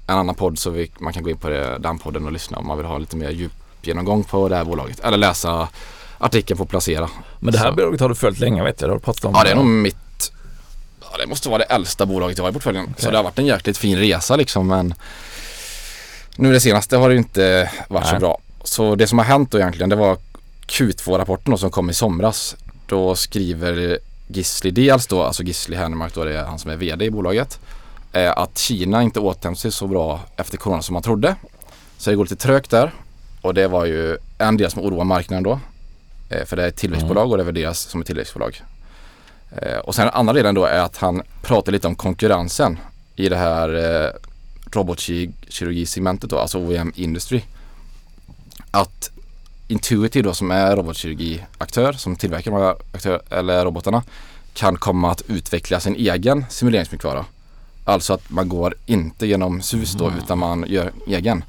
en 0.07 0.17
annan 0.17 0.35
podd 0.35 0.59
så 0.59 0.69
vi, 0.69 0.91
man 0.99 1.13
kan 1.13 1.23
gå 1.23 1.29
in 1.29 1.37
på 1.37 1.49
det, 1.49 1.77
den 1.79 1.99
podden 1.99 2.25
och 2.25 2.31
lyssna 2.31 2.57
om 2.57 2.67
man 2.67 2.77
vill 2.77 2.85
ha 2.85 2.97
lite 2.97 3.15
mer 3.15 3.29
djupgenomgång 3.29 4.23
på 4.23 4.49
det 4.49 4.55
här 4.55 4.65
bolaget. 4.65 4.99
Eller 4.99 5.17
läsa 5.17 5.67
artikeln 6.17 6.57
på 6.57 6.65
Placera. 6.65 7.09
Men 7.39 7.53
det 7.53 7.59
här 7.59 7.69
Så. 7.69 7.75
bolaget 7.75 8.01
har 8.01 8.09
du 8.09 8.15
följt 8.15 8.39
länge 8.39 8.63
vet 8.63 8.81
jag. 8.81 8.89
Det 8.89 8.93
har 8.93 8.99
du 8.99 9.03
pratat 9.03 9.25
om. 9.25 9.33
Ja 9.35 9.43
det 9.43 9.51
är 9.51 9.55
nog 9.55 9.65
mitt, 9.65 10.31
ja 11.01 11.17
det 11.17 11.27
måste 11.27 11.49
vara 11.49 11.57
det 11.57 11.65
äldsta 11.65 12.05
bolaget 12.05 12.37
jag 12.37 12.45
har 12.45 12.49
i 12.49 12.53
portföljen. 12.53 12.85
Så 12.85 12.91
Okej. 12.91 13.11
det 13.11 13.17
har 13.17 13.23
varit 13.23 13.39
en 13.39 13.45
jäkligt 13.45 13.77
fin 13.77 13.97
resa 13.97 14.35
liksom 14.35 14.67
men 14.67 14.93
nu 16.35 16.51
det 16.51 16.59
senaste 16.59 16.97
har 16.97 17.09
det 17.09 17.15
inte 17.15 17.71
varit 17.87 18.05
så 18.05 18.11
Nej. 18.11 18.19
bra. 18.19 18.37
Så 18.63 18.95
det 18.95 19.07
som 19.07 19.17
har 19.17 19.25
hänt 19.25 19.51
då 19.51 19.57
egentligen 19.57 19.89
det 19.89 19.95
var 19.95 20.17
Q2-rapporten 20.67 21.51
då 21.51 21.57
som 21.57 21.71
kom 21.71 21.89
i 21.89 21.93
somras. 21.93 22.55
Då 22.87 23.15
skriver 23.15 23.99
Gisli 24.27 24.71
dels 24.71 25.07
då, 25.07 25.23
alltså 25.23 25.43
Gisli 25.43 25.75
Hennemark 25.75 26.13
då 26.13 26.23
det 26.23 26.37
är 26.39 26.43
han 26.43 26.59
som 26.59 26.71
är 26.71 26.75
VD 26.75 27.05
i 27.05 27.11
bolaget. 27.11 27.59
Eh, 28.11 28.37
att 28.37 28.57
Kina 28.57 29.03
inte 29.03 29.19
återhämtar 29.19 29.59
sig 29.59 29.71
så 29.71 29.87
bra 29.87 30.19
efter 30.37 30.57
corona 30.57 30.81
som 30.81 30.93
man 30.93 31.03
trodde. 31.03 31.35
Så 31.97 32.09
det 32.09 32.15
går 32.15 32.23
lite 32.23 32.35
trögt 32.35 32.71
där. 32.71 32.91
Och 33.41 33.53
det 33.53 33.67
var 33.67 33.85
ju 33.85 34.17
en 34.37 34.57
del 34.57 34.71
som 34.71 34.81
oroar 34.81 35.03
marknaden 35.03 35.43
då. 35.43 35.59
Eh, 36.29 36.45
för 36.45 36.55
det 36.55 36.63
är 36.63 36.67
ett 36.67 36.75
tillväxtbolag 36.75 37.31
och 37.31 37.37
det 37.37 37.43
värderas 37.43 37.79
som 37.79 38.01
ett 38.01 38.07
tillväxtbolag. 38.07 38.61
Eh, 39.51 39.77
och 39.77 39.95
sen 39.95 40.05
den 40.05 40.15
andra 40.15 40.33
delen 40.33 40.55
då 40.55 40.65
är 40.65 40.79
att 40.79 40.97
han 40.97 41.21
pratar 41.41 41.71
lite 41.71 41.87
om 41.87 41.95
konkurrensen 41.95 42.79
i 43.15 43.29
det 43.29 43.37
här 43.37 44.03
eh, 44.03 44.11
robotkirurgisegmentet 44.75 46.29
då, 46.29 46.39
alltså 46.39 46.57
OEM 46.57 46.93
Industry. 46.95 47.41
Att 48.71 49.11
Intuitive 49.67 50.27
då 50.27 50.33
som 50.33 50.51
är 50.51 50.75
robotkirurgiaktör 50.75 51.93
som 51.93 52.15
tillverkar 52.15 52.51
de 52.51 52.61
här 52.61 52.75
aktör, 52.91 53.21
eller 53.29 53.65
robotarna 53.65 54.03
kan 54.53 54.77
komma 54.77 55.11
att 55.11 55.21
utveckla 55.27 55.79
sin 55.79 55.95
egen 55.95 56.45
simuleringsmjukvara. 56.49 57.25
Alltså 57.85 58.13
att 58.13 58.29
man 58.29 58.49
går 58.49 58.75
inte 58.85 59.27
genom 59.27 59.61
SUS 59.61 59.93
då 59.93 60.11
utan 60.23 60.37
man 60.37 60.65
gör 60.67 60.91
egen. 61.07 61.43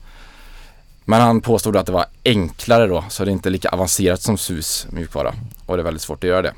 Men 1.05 1.21
han 1.21 1.41
påstod 1.41 1.77
att 1.77 1.87
det 1.87 1.93
var 1.93 2.07
enklare 2.25 2.87
då 2.87 3.05
så 3.09 3.25
det 3.25 3.31
är 3.31 3.33
inte 3.33 3.51
lika 3.51 3.69
avancerat 3.69 4.23
som 4.23 4.39
SUS 4.39 4.87
mjukvara 4.91 5.35
och 5.67 5.77
det 5.77 5.81
är 5.81 5.85
väldigt 5.85 6.03
svårt 6.03 6.25
att 6.25 6.31
göra 6.31 6.43
det. 6.43 6.55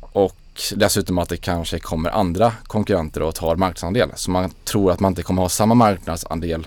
Och 0.00 0.36
dessutom 0.76 1.18
att 1.18 1.28
det 1.28 1.36
kanske 1.36 1.78
kommer 1.78 2.10
andra 2.10 2.52
konkurrenter 2.66 3.22
och 3.22 3.34
tar 3.34 3.56
marknadsandel. 3.56 4.10
Så 4.14 4.30
man 4.30 4.50
tror 4.64 4.92
att 4.92 5.00
man 5.00 5.12
inte 5.12 5.22
kommer 5.22 5.42
ha 5.42 5.48
samma 5.48 5.74
marknadsandel 5.74 6.66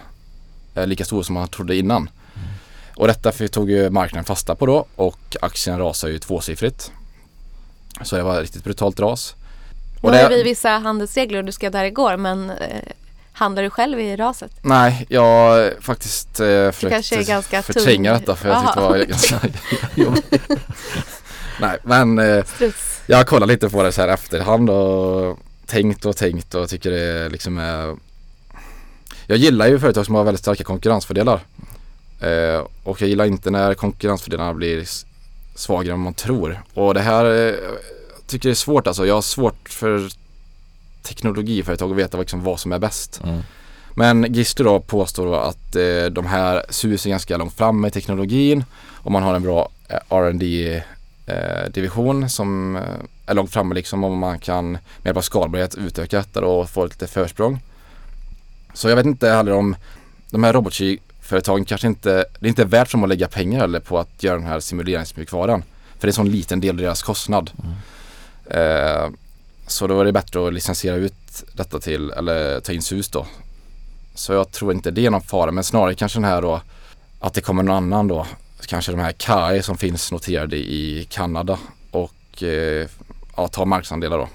eh, 0.75 0.87
lika 0.87 1.05
stor 1.05 1.23
som 1.23 1.33
man 1.35 1.47
trodde 1.47 1.75
innan. 1.75 2.09
Och 2.95 3.07
detta 3.07 3.31
för- 3.31 3.47
tog 3.47 3.69
ju 3.71 3.89
marknaden 3.89 4.25
fasta 4.25 4.55
på 4.55 4.65
då 4.65 4.85
och 4.95 5.37
aktien 5.41 5.79
rasade 5.79 6.13
ju 6.13 6.19
tvåsiffrigt. 6.19 6.91
Så 8.03 8.15
det 8.15 8.23
var 8.23 8.35
ett 8.35 8.41
riktigt 8.41 8.63
brutalt 8.63 8.99
ras. 8.99 9.35
Nu 10.03 10.09
Och 10.09 10.15
har 10.15 10.21
ju 10.23 10.29
det, 10.29 10.35
vi 10.35 10.43
vissa 10.43 10.69
handelsregler 10.69 11.37
och 11.39 11.45
du 11.45 11.51
skrev 11.51 11.71
där 11.71 11.83
igår 11.83 12.17
men 12.17 12.49
eh, 12.49 12.81
handlar 13.31 13.63
du 13.63 13.69
själv 13.69 13.99
i 13.99 14.15
raset? 14.15 14.51
nej, 14.61 15.05
jag 15.09 15.21
har 15.21 15.73
faktiskt 15.81 16.39
eh, 16.39 16.71
försökt 16.71 16.93
kanske 16.93 17.19
är 17.19 17.23
ganska 17.23 17.61
förtränga 17.61 18.11
tung. 18.11 18.19
detta 18.19 18.35
för 18.35 18.49
jag 18.49 18.61
tyckte 18.61 18.79
det 18.79 18.87
var 18.87 18.97
ganska 18.97 19.39
jobbigt. 19.95 20.41
Nej, 21.61 21.77
men 21.83 22.19
eh. 22.19 22.45
Jag 23.05 23.17
har 23.17 23.23
kollat 23.23 23.49
lite 23.49 23.69
på 23.69 23.83
det 23.83 23.91
så 23.91 24.01
här 24.01 24.07
i 24.07 24.11
efterhand 24.11 24.69
och 24.69 25.39
tänkt 25.65 26.05
och 26.05 26.17
tänkt 26.17 26.55
och 26.55 26.69
tycker 26.69 26.91
det 26.91 27.29
liksom 27.29 27.57
är 27.57 27.95
Jag 29.27 29.37
gillar 29.37 29.67
ju 29.67 29.79
företag 29.79 30.05
som 30.05 30.15
har 30.15 30.23
väldigt 30.23 30.41
starka 30.41 30.63
konkurrensfördelar. 30.63 31.39
Eh, 32.19 32.67
och 32.83 33.01
jag 33.01 33.09
gillar 33.09 33.25
inte 33.25 33.49
när 33.49 33.73
konkurrensfördelarna 33.73 34.53
blir 34.53 34.87
svagare 35.55 35.93
än 35.93 35.99
man 35.99 36.13
tror. 36.13 36.61
Och 36.73 36.93
det 36.93 37.01
här 37.01 37.25
eh, 37.25 37.55
tycker 38.27 38.49
jag 38.49 38.51
är 38.51 38.55
svårt 38.55 38.87
alltså. 38.87 39.05
Jag 39.05 39.13
har 39.13 39.21
svårt 39.21 39.69
för 39.69 40.09
teknologiföretag 41.03 41.91
att 41.91 41.97
veta 41.97 42.17
liksom 42.17 42.43
vad 42.43 42.59
som 42.59 42.71
är 42.71 42.79
bäst. 42.79 43.21
Mm. 43.23 43.41
Men 43.95 44.33
Gister 44.33 44.63
då 44.63 44.79
påstår 44.79 45.25
då 45.25 45.35
att 45.35 45.75
eh, 45.75 46.05
de 46.11 46.25
här 46.25 46.65
SUS 46.69 47.05
är 47.05 47.09
ganska 47.09 47.37
långt 47.37 47.53
fram 47.53 47.81
med 47.81 47.93
teknologin 47.93 48.63
och 48.93 49.11
man 49.11 49.23
har 49.23 49.35
en 49.35 49.43
bra 49.43 49.69
eh, 49.87 50.17
R&D 50.17 50.75
eh, 50.75 50.81
Eh, 51.31 51.69
division 51.69 52.29
som 52.29 52.75
eh, 52.75 52.81
är 53.25 53.33
långt 53.33 53.51
framme 53.51 53.75
liksom 53.75 54.03
om 54.03 54.17
man 54.17 54.39
kan 54.39 54.71
med 54.71 54.81
hjälp 55.05 55.17
av 55.17 55.21
skalbarhet 55.21 55.75
utöka 55.75 56.17
detta 56.17 56.41
då 56.41 56.47
och 56.47 56.69
få 56.69 56.85
lite 56.85 57.07
försprång. 57.07 57.59
Så 58.73 58.89
jag 58.89 58.95
vet 58.95 59.05
inte 59.05 59.29
heller 59.29 59.51
om 59.51 59.75
de 60.29 60.43
här 60.43 60.53
robotkirurgföretagen 60.53 61.65
kanske 61.65 61.87
inte, 61.87 62.25
det 62.39 62.45
är 62.45 62.49
inte 62.49 62.65
värt 62.65 62.87
för 62.87 62.97
dem 62.97 63.03
att 63.03 63.09
lägga 63.09 63.27
pengar 63.27 63.59
heller 63.59 63.79
på 63.79 63.99
att 63.99 64.23
göra 64.23 64.37
den 64.37 64.47
här 64.47 64.59
simuleringsmjukvaran. 64.59 65.63
För 65.99 66.01
det 66.01 66.05
är 66.05 66.09
en 66.09 66.13
sån 66.13 66.29
liten 66.29 66.59
del 66.61 66.75
av 66.75 66.81
deras 66.81 67.03
kostnad. 67.03 67.51
Eh, 68.45 69.09
så 69.67 69.87
då 69.87 70.01
är 70.01 70.05
det 70.05 70.11
bättre 70.11 70.47
att 70.47 70.53
licensiera 70.53 70.95
ut 70.95 71.43
detta 71.53 71.79
till, 71.79 72.11
eller 72.11 72.59
ta 72.59 72.71
in 72.71 72.81
SUS 72.81 73.09
då. 73.09 73.25
Så 74.15 74.33
jag 74.33 74.51
tror 74.51 74.73
inte 74.73 74.91
det 74.91 75.05
är 75.05 75.09
någon 75.09 75.21
fara 75.21 75.51
men 75.51 75.63
snarare 75.63 75.95
kanske 75.95 76.19
den 76.19 76.29
här 76.29 76.41
då 76.41 76.61
att 77.19 77.33
det 77.33 77.41
kommer 77.41 77.63
någon 77.63 77.75
annan 77.75 78.07
då. 78.07 78.25
Kanske 78.67 78.91
de 78.91 78.99
här 79.01 79.11
KAI 79.11 79.61
som 79.63 79.77
finns 79.77 80.11
noterade 80.11 80.55
i 80.57 81.07
Kanada 81.09 81.57
och 81.91 82.43
eh, 82.43 82.87
ja, 83.37 83.47
ta 83.47 83.65
marknadsandelar 83.65 84.17
då. 84.17 84.27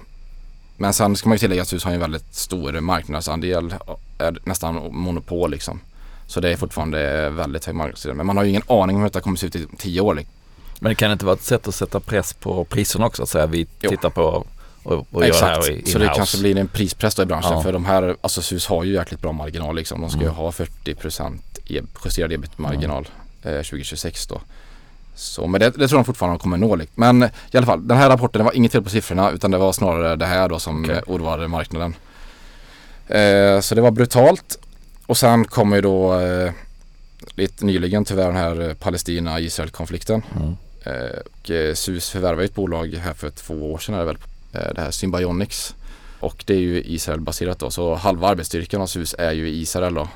Men 0.77 0.93
sen 0.93 1.15
ska 1.15 1.29
man 1.29 1.35
ju 1.35 1.39
tillägga 1.39 1.61
att 1.61 1.67
SUS 1.67 1.83
har 1.83 1.91
en 1.91 1.99
väldigt 1.99 2.35
stor 2.35 2.79
marknadsandel, 2.79 3.75
är 4.17 4.39
nästan 4.43 4.75
monopol 4.91 5.51
liksom. 5.51 5.79
Så 6.27 6.39
det 6.39 6.49
är 6.49 6.57
fortfarande 6.57 7.29
väldigt 7.29 7.65
hög 7.65 7.75
marknadsandel. 7.75 8.17
Men 8.17 8.25
man 8.25 8.37
har 8.37 8.43
ju 8.43 8.49
ingen 8.49 8.61
aning 8.67 8.95
om 8.95 9.01
hur 9.01 9.09
detta 9.09 9.21
kommer 9.21 9.37
se 9.37 9.47
ut 9.47 9.55
i 9.55 9.67
tio 9.77 10.01
år. 10.01 10.15
Liksom. 10.15 10.33
Men 10.79 10.89
det 10.89 10.95
kan 10.95 11.11
inte 11.11 11.25
vara 11.25 11.35
ett 11.35 11.43
sätt 11.43 11.67
att 11.67 11.75
sätta 11.75 11.99
press 11.99 12.33
på 12.33 12.65
priserna 12.65 13.05
också? 13.05 13.23
Att 13.23 13.29
säga 13.29 13.45
vi 13.45 13.67
Jo. 13.81 13.89
tittar 13.89 14.09
på 14.09 14.45
och, 14.83 15.07
och 15.11 15.25
i 15.25 15.31
så 15.91 15.99
det 15.99 16.11
kanske 16.15 16.37
blir 16.39 16.57
en 16.57 16.67
prispress 16.67 17.15
då 17.15 17.23
i 17.23 17.25
branschen 17.25 17.51
Ja. 17.53 17.61
för 17.63 17.73
de 17.73 17.85
här, 17.85 18.15
alltså 18.21 18.41
SUS 18.41 18.67
har 18.67 18.83
ju 18.83 18.93
jäkligt 18.93 19.21
bra 19.21 19.31
marginal 19.31 19.75
liksom. 19.75 20.01
De 20.01 20.09
ska 20.09 20.19
ju 20.19 20.25
Mm. 20.25 20.35
ha 20.35 20.51
40% 20.51 21.39
e- 21.69 21.81
justerad 22.05 22.31
ebit-marginal 22.31 23.03
eh, 23.03 23.09
2026 23.41 24.27
då. 24.27 24.41
Så 25.15 25.47
men 25.47 25.61
det, 25.61 25.69
det 25.69 25.87
tror 25.87 25.99
de 25.99 26.05
fortfarande 26.05 26.37
de 26.37 26.39
kommer 26.39 26.57
nå. 26.57 26.77
Men 26.95 27.23
i 27.23 27.57
alla 27.57 27.65
fall, 27.65 27.87
den 27.87 27.97
här 27.97 28.09
rapporten 28.09 28.39
det 28.39 28.45
var 28.45 28.55
inget 28.55 28.71
fel 28.71 28.83
på 28.83 28.89
siffrorna 28.89 29.31
utan 29.31 29.51
det 29.51 29.57
var 29.57 29.73
snarare 29.73 30.15
det 30.15 30.25
här 30.25 30.49
då 30.49 30.59
som 30.59 30.83
okay. 30.83 31.01
oroade 31.07 31.47
marknaden. 31.47 31.95
Eh, 33.07 33.59
så 33.59 33.75
det 33.75 33.81
var 33.81 33.91
brutalt. 33.91 34.59
Och 35.05 35.17
sen 35.17 35.45
kommer 35.45 35.75
ju 35.75 35.81
då 35.81 36.19
eh, 36.19 36.51
lite 37.35 37.65
nyligen 37.65 38.05
tyvärr 38.05 38.27
den 38.27 38.35
här 38.35 38.73
Palestina-Israel-konflikten. 38.73 40.21
Mm. 40.35 40.55
Eh, 40.83 41.19
och 41.31 41.51
eh, 41.51 41.73
SUS 41.73 42.09
förvärvade 42.09 42.45
ett 42.45 42.55
bolag 42.55 42.87
här 42.87 43.13
för 43.13 43.29
två 43.29 43.73
år 43.73 43.77
sedan 43.77 43.95
är 43.95 43.99
det 43.99 44.05
väl. 44.05 44.17
Eh, 44.53 44.73
det 44.75 44.81
här 44.81 44.91
Symbionics. 44.91 45.75
Och 46.19 46.43
det 46.47 46.53
är 46.53 46.59
ju 46.59 46.83
Israel-baserat 46.83 47.59
då. 47.59 47.69
Så 47.69 47.95
halva 47.95 48.27
arbetsstyrkan 48.27 48.81
av 48.81 48.87
SUS 48.87 49.15
är 49.19 49.31
ju 49.31 49.49
i 49.49 49.61
Israel 49.61 49.93
då. 49.93 50.07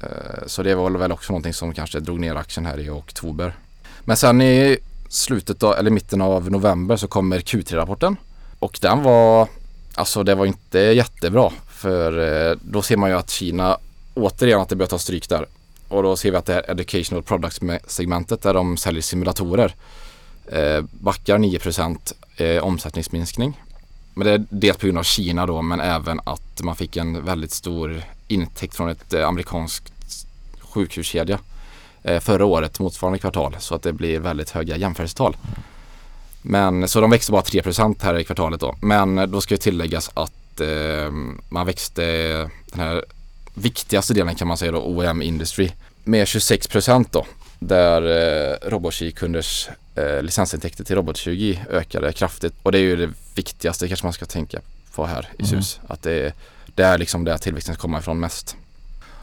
Eh, 0.00 0.46
så 0.46 0.62
det 0.62 0.74
var 0.74 0.90
väl 0.90 1.12
också 1.12 1.32
någonting 1.32 1.54
som 1.54 1.74
kanske 1.74 2.00
drog 2.00 2.20
ner 2.20 2.34
aktien 2.34 2.66
här 2.66 2.80
i 2.80 2.90
oktober. 2.90 3.56
Men 4.04 4.16
sen 4.16 4.42
i 4.42 4.78
slutet 5.08 5.62
av, 5.62 5.74
eller 5.74 5.90
mitten 5.90 6.20
av 6.20 6.50
november 6.50 6.96
så 6.96 7.08
kommer 7.08 7.38
Q3-rapporten. 7.38 8.16
Och 8.58 8.78
den 8.82 9.02
var, 9.02 9.48
alltså 9.94 10.22
det 10.22 10.34
var 10.34 10.46
inte 10.46 10.78
jättebra. 10.78 11.52
För 11.68 12.18
eh, 12.50 12.56
då 12.62 12.82
ser 12.82 12.96
man 12.96 13.10
ju 13.10 13.16
att 13.16 13.30
Kina 13.30 13.78
återigen 14.14 14.60
att 14.60 14.68
det 14.68 14.76
börjar 14.76 14.88
ta 14.88 14.98
stryk 14.98 15.28
där. 15.28 15.46
Och 15.88 16.02
då 16.02 16.16
ser 16.16 16.30
vi 16.30 16.36
att 16.36 16.46
det 16.46 16.52
här 16.52 16.70
Educational 16.70 17.22
Products-segmentet 17.22 18.42
där 18.42 18.54
de 18.54 18.76
säljer 18.76 19.02
simulatorer 19.02 19.74
eh, 20.46 20.84
backar 20.90 21.38
9 21.38 21.60
eh, 22.36 22.64
omsättningsminskning. 22.64 23.60
Men 24.14 24.26
det 24.26 24.32
är 24.32 24.44
dels 24.50 24.76
på 24.76 24.86
grund 24.86 24.98
av 24.98 25.02
Kina 25.02 25.46
då 25.46 25.62
men 25.62 25.80
även 25.80 26.20
att 26.24 26.62
man 26.62 26.76
fick 26.76 26.96
en 26.96 27.24
väldigt 27.24 27.52
stor 27.52 28.02
intäkt 28.28 28.76
från 28.76 28.88
ett 28.88 29.14
eh, 29.14 29.28
amerikanskt 29.28 29.92
sjukhuskedja 30.60 31.38
eh, 32.02 32.20
förra 32.20 32.44
året 32.44 32.80
motsvarande 32.80 33.18
kvartal 33.18 33.56
så 33.58 33.74
att 33.74 33.82
det 33.82 33.92
blir 33.92 34.20
väldigt 34.20 34.50
höga 34.50 34.76
jämförelsetal. 34.76 35.36
Men 36.42 36.88
så 36.88 37.00
de 37.00 37.10
växte 37.10 37.32
bara 37.32 37.42
3% 37.42 37.96
här 38.02 38.18
i 38.18 38.24
kvartalet 38.24 38.60
då. 38.60 38.74
Men 38.80 39.30
då 39.30 39.40
ska 39.40 39.54
ju 39.54 39.58
tilläggas 39.58 40.10
att 40.14 40.60
eh, 40.60 41.10
man 41.48 41.66
växte 41.66 42.02
den 42.72 42.80
här 42.80 43.04
viktigaste 43.54 44.14
delen 44.14 44.34
kan 44.34 44.48
man 44.48 44.56
säga 44.56 44.72
då, 44.72 44.82
OEM 44.82 45.22
Industry 45.22 45.70
med 46.04 46.28
26 46.28 46.68
då. 47.10 47.26
Där 47.58 48.02
eh, 48.02 48.68
robotkirurgkunders 48.68 49.68
eh, 49.94 50.22
licensintäkter 50.22 50.84
till 50.84 50.96
robotkirurgi 50.96 51.60
ökade 51.70 52.12
kraftigt. 52.12 52.54
Och 52.62 52.72
det 52.72 52.78
är 52.78 52.82
ju 52.82 52.96
det 52.96 53.10
viktigaste 53.34 53.88
kanske 53.88 54.06
man 54.06 54.12
ska 54.12 54.26
tänka 54.26 54.60
på 54.94 55.06
här 55.06 55.28
i 55.38 55.46
SUS. 55.46 55.80
Att 55.86 56.02
det, 56.02 56.32
det 56.78 56.84
är 56.84 56.98
liksom 56.98 57.24
där 57.24 57.38
tillväxten 57.38 57.76
kommer 57.76 57.98
ifrån 57.98 58.20
mest. 58.20 58.56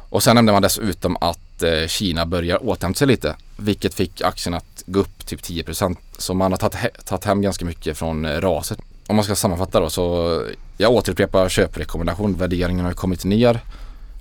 Och 0.09 0.23
sen 0.23 0.35
nämnde 0.35 0.51
man 0.51 0.61
dessutom 0.61 1.17
att 1.21 1.63
eh, 1.63 1.87
Kina 1.87 2.25
börjar 2.25 2.65
återhämta 2.67 2.97
sig 2.97 3.07
lite. 3.07 3.35
Vilket 3.57 3.93
fick 3.93 4.21
aktien 4.21 4.53
att 4.53 4.83
gå 4.85 4.99
upp 4.99 5.25
typ 5.25 5.41
10% 5.41 5.97
Så 6.17 6.33
man 6.33 6.51
har 6.51 6.57
tagit, 6.57 6.75
he- 6.75 7.03
tagit 7.05 7.23
hem 7.25 7.41
ganska 7.41 7.65
mycket 7.65 7.97
från 7.97 8.25
eh, 8.25 8.41
raset. 8.41 8.79
Om 9.07 9.15
man 9.15 9.25
ska 9.25 9.35
sammanfatta 9.35 9.79
då 9.79 9.89
så 9.89 10.41
jag 10.77 10.91
återupprepar 10.91 11.49
köprekommendation. 11.49 12.37
Värderingen 12.37 12.85
har 12.85 12.91
ju 12.91 12.95
kommit 12.95 13.25
ner. 13.25 13.59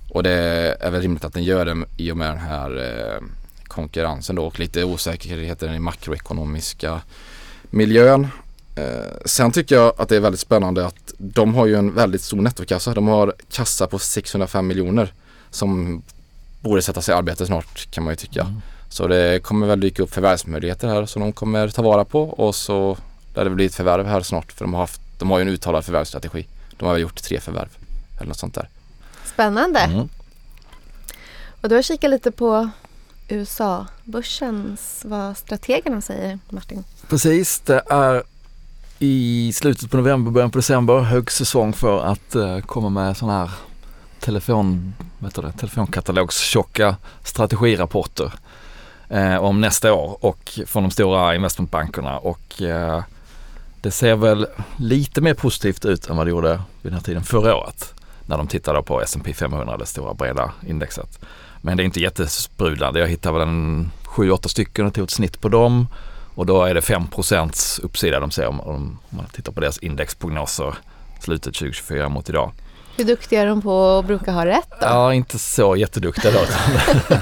Och 0.09 0.23
det 0.23 0.31
är 0.79 0.91
väl 0.91 1.01
rimligt 1.01 1.25
att 1.25 1.33
den 1.33 1.43
gör 1.43 1.65
det 1.65 1.85
i 1.97 2.11
och 2.11 2.17
med 2.17 2.29
den 2.29 2.37
här 2.37 2.69
eh, 2.77 3.21
konkurrensen 3.63 4.35
då 4.35 4.45
och 4.45 4.59
lite 4.59 4.83
osäkerheten 4.83 5.75
i 5.75 5.79
makroekonomiska 5.79 7.01
miljön. 7.69 8.27
Eh, 8.75 9.17
sen 9.25 9.51
tycker 9.51 9.75
jag 9.75 9.93
att 9.97 10.09
det 10.09 10.15
är 10.15 10.19
väldigt 10.19 10.39
spännande 10.39 10.85
att 10.85 11.13
de 11.17 11.55
har 11.55 11.65
ju 11.65 11.75
en 11.75 11.93
väldigt 11.93 12.21
stor 12.21 12.41
nettokassa. 12.41 12.93
De 12.93 13.07
har 13.07 13.33
kassa 13.51 13.87
på 13.87 13.99
605 13.99 14.67
miljoner 14.67 15.13
som 15.49 16.01
borde 16.61 16.81
sätta 16.81 17.01
sig 17.01 17.13
i 17.13 17.17
arbete 17.17 17.45
snart 17.45 17.91
kan 17.91 18.03
man 18.03 18.13
ju 18.13 18.15
tycka. 18.15 18.41
Mm. 18.41 18.61
Så 18.89 19.07
det 19.07 19.43
kommer 19.43 19.67
väl 19.67 19.79
dyka 19.79 20.03
upp 20.03 20.13
förvärvsmöjligheter 20.13 20.87
här 20.87 21.05
som 21.05 21.21
de 21.21 21.33
kommer 21.33 21.69
ta 21.69 21.81
vara 21.81 22.05
på 22.05 22.23
och 22.23 22.55
så 22.55 22.97
lär 23.35 23.43
det 23.43 23.49
bli 23.49 23.65
ett 23.65 23.75
förvärv 23.75 24.05
här 24.05 24.21
snart 24.21 24.51
för 24.51 24.65
de 24.65 24.73
har, 24.73 24.81
haft, 24.81 25.01
de 25.19 25.31
har 25.31 25.37
ju 25.37 25.41
en 25.41 25.47
uttalad 25.47 25.85
förvärvsstrategi. 25.85 26.47
De 26.77 26.85
har 26.85 26.93
väl 26.93 27.01
gjort 27.01 27.23
tre 27.23 27.39
förvärv 27.39 27.69
eller 28.17 28.27
något 28.27 28.39
sånt 28.39 28.55
där. 28.55 28.69
Spännande. 29.25 29.79
Mm. 29.79 30.09
Och 31.61 31.69
du 31.69 31.75
har 31.75 31.81
kikat 31.81 32.09
lite 32.09 32.31
på 32.31 32.69
USA-börsens, 33.27 35.01
vad 35.05 35.37
strategerna 35.37 36.01
säger, 36.01 36.39
Martin. 36.49 36.83
Precis, 37.07 37.59
det 37.59 37.81
är 37.89 38.23
i 38.99 39.51
slutet 39.53 39.91
på 39.91 39.97
november, 39.97 40.31
början 40.31 40.51
på 40.51 40.57
december 40.57 40.99
högsäsong 40.99 41.73
för 41.73 42.05
att 42.05 42.35
eh, 42.35 42.59
komma 42.59 42.89
med 42.89 43.17
sådana 43.17 43.39
här 43.39 43.51
telefon, 44.19 44.93
det, 45.19 45.51
telefonkatalogstjocka 45.51 46.95
strategirapporter 47.23 48.33
eh, 49.09 49.35
om 49.35 49.61
nästa 49.61 49.93
år 49.93 50.17
och 50.25 50.59
från 50.65 50.83
de 50.83 50.91
stora 50.91 51.35
investmentbankerna 51.35 52.17
och 52.17 52.61
eh, 52.61 53.03
det 53.81 53.91
ser 53.91 54.15
väl 54.15 54.47
lite 54.77 55.21
mer 55.21 55.33
positivt 55.33 55.85
ut 55.85 56.09
än 56.09 56.17
vad 56.17 56.27
det 56.27 56.29
gjorde 56.29 56.61
vid 56.81 56.91
den 56.91 56.93
här 56.93 57.01
tiden 57.01 57.23
förra 57.23 57.55
året 57.55 57.93
när 58.25 58.37
de 58.37 58.47
tittade 58.47 58.81
på 58.83 59.01
S&P 59.01 59.33
500, 59.33 59.77
det 59.77 59.85
stora 59.85 60.13
breda 60.13 60.51
indexet. 60.67 61.19
Men 61.61 61.77
det 61.77 61.83
är 61.83 61.85
inte 61.85 61.99
jättesprudlande. 61.99 62.99
Jag 62.99 63.07
hittade 63.07 63.39
väl 63.39 63.47
en 63.47 63.91
7-8 64.05 64.47
stycken 64.47 64.85
och 64.85 64.93
tog 64.93 65.03
ett 65.03 65.11
snitt 65.11 65.41
på 65.41 65.49
dem 65.49 65.87
och 66.35 66.45
då 66.45 66.63
är 66.63 66.73
det 66.73 66.81
5 66.81 67.03
uppsida 67.83 68.19
de 68.19 68.31
ser 68.31 68.47
om, 68.47 68.61
om 68.61 68.99
man 69.09 69.25
tittar 69.25 69.51
på 69.51 69.61
deras 69.61 69.77
indexprognoser 69.77 70.75
slutet 71.19 71.53
2024 71.53 72.09
mot 72.09 72.29
idag. 72.29 72.51
Hur 72.97 73.05
duktiga 73.05 73.41
är 73.41 73.45
de 73.45 73.61
på 73.61 73.97
att 73.97 74.05
bruka 74.05 74.31
ha 74.31 74.45
rätt 74.45 74.69
då? 74.69 74.77
Ja, 74.81 75.13
inte 75.13 75.39
så 75.39 75.75
jätteduktiga 75.75 76.31
då. 76.31 76.39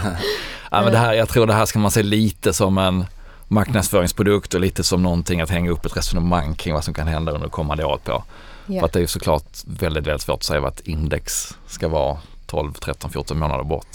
ja, 0.71 0.81
men 0.81 0.91
det 0.91 0.97
här, 0.97 1.13
jag 1.13 1.29
tror 1.29 1.47
det 1.47 1.53
här 1.53 1.65
ska 1.65 1.79
man 1.79 1.91
se 1.91 2.03
lite 2.03 2.53
som 2.53 2.77
en 2.77 3.05
marknadsföringsprodukt 3.47 4.53
och 4.53 4.61
lite 4.61 4.83
som 4.83 5.03
någonting 5.03 5.41
att 5.41 5.49
hänga 5.49 5.71
upp 5.71 5.85
ett 5.85 5.97
resonemang 5.97 6.55
kring 6.55 6.73
vad 6.73 6.83
som 6.83 6.93
kan 6.93 7.07
hända 7.07 7.31
under 7.31 7.49
kommande 7.49 7.85
år 7.85 7.99
på. 8.03 8.23
Ja. 8.65 8.79
För 8.79 8.85
att 8.85 8.93
det 8.93 8.99
är 8.99 9.01
ju 9.01 9.07
såklart 9.07 9.43
väldigt, 9.65 10.07
väldigt 10.07 10.21
svårt 10.21 10.35
att 10.35 10.43
säga 10.43 10.59
vad 10.59 10.73
ett 10.73 10.87
index 10.87 11.57
ska 11.67 11.87
vara 11.87 12.17
12, 12.45 12.73
13, 12.73 13.11
14 13.11 13.39
månader 13.39 13.63
bort. 13.63 13.87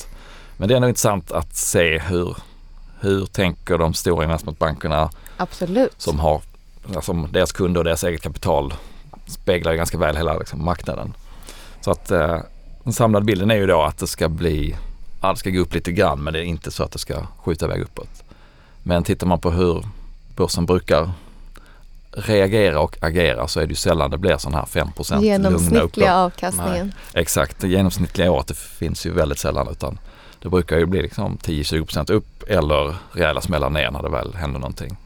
Men 0.56 0.68
det 0.68 0.74
är 0.74 0.76
ändå 0.76 0.88
intressant 0.88 1.32
att 1.32 1.56
se 1.56 1.98
hur, 1.98 2.36
hur 3.00 3.26
tänker 3.26 3.78
de 3.78 3.94
stora 3.94 4.24
investmentbankerna 4.24 5.10
Absolut. 5.36 6.02
som 6.02 6.20
har, 6.20 6.42
alltså 6.96 7.12
deras 7.12 7.52
kunder 7.52 7.80
och 7.80 7.84
deras 7.84 8.04
eget 8.04 8.22
kapital 8.22 8.74
speglar 9.26 9.72
ju 9.72 9.78
ganska 9.78 9.98
väl 9.98 10.16
hela 10.16 10.38
liksom, 10.38 10.64
marknaden. 10.64 11.14
Så 11.80 11.90
att 11.90 12.10
eh, 12.10 12.38
den 12.84 12.92
samlade 12.92 13.24
bilden 13.24 13.50
är 13.50 13.56
ju 13.56 13.66
då 13.66 13.82
att 13.82 13.98
det 13.98 14.06
ska 14.06 14.28
bli, 14.28 14.76
det 15.20 15.36
ska 15.36 15.50
gå 15.50 15.60
upp 15.60 15.74
lite 15.74 15.92
grann 15.92 16.22
men 16.22 16.32
det 16.32 16.40
är 16.40 16.44
inte 16.44 16.70
så 16.70 16.82
att 16.82 16.92
det 16.92 16.98
ska 16.98 17.26
skjuta 17.36 17.64
iväg 17.64 17.80
uppåt. 17.80 18.24
Men 18.82 19.02
tittar 19.02 19.26
man 19.26 19.38
på 19.38 19.50
hur 19.50 19.84
börsen 20.36 20.66
brukar 20.66 21.10
reagera 22.12 22.80
och 22.80 22.96
agera 23.00 23.48
så 23.48 23.60
är 23.60 23.66
det 23.66 23.70
ju 23.70 23.76
sällan 23.76 24.10
det 24.10 24.18
blir 24.18 24.36
sån 24.36 24.54
här 24.54 24.66
5 24.66 24.88
lugna. 24.96 25.24
Genomsnittliga 25.24 26.14
avkastningen. 26.14 26.92
Exakt, 27.12 27.60
det 27.60 27.68
genomsnittliga 27.68 28.30
året 28.30 28.46
det 28.46 28.56
finns 28.56 29.06
ju 29.06 29.12
väldigt 29.12 29.38
sällan 29.38 29.68
utan 29.68 29.98
det 30.42 30.48
brukar 30.48 30.78
ju 30.78 30.86
bli 30.86 31.02
liksom 31.02 31.38
10-20% 31.42 32.12
upp 32.12 32.42
eller 32.48 32.94
rejäla 33.12 33.40
smällar 33.40 33.70
ner 33.70 33.90
när 33.90 34.02
det 34.02 34.08
väl 34.08 34.34
händer 34.34 34.60
någonting. 34.60 34.96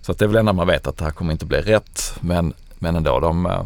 Så 0.00 0.12
att 0.12 0.18
det 0.18 0.24
är 0.24 0.26
väl 0.26 0.36
enda 0.36 0.52
man 0.52 0.66
vet 0.66 0.86
att 0.86 0.96
det 0.96 1.04
här 1.04 1.10
kommer 1.10 1.32
inte 1.32 1.46
bli 1.46 1.60
rätt 1.60 2.14
men, 2.20 2.52
men 2.78 2.96
ändå 2.96 3.20
de, 3.20 3.46
eh, 3.46 3.62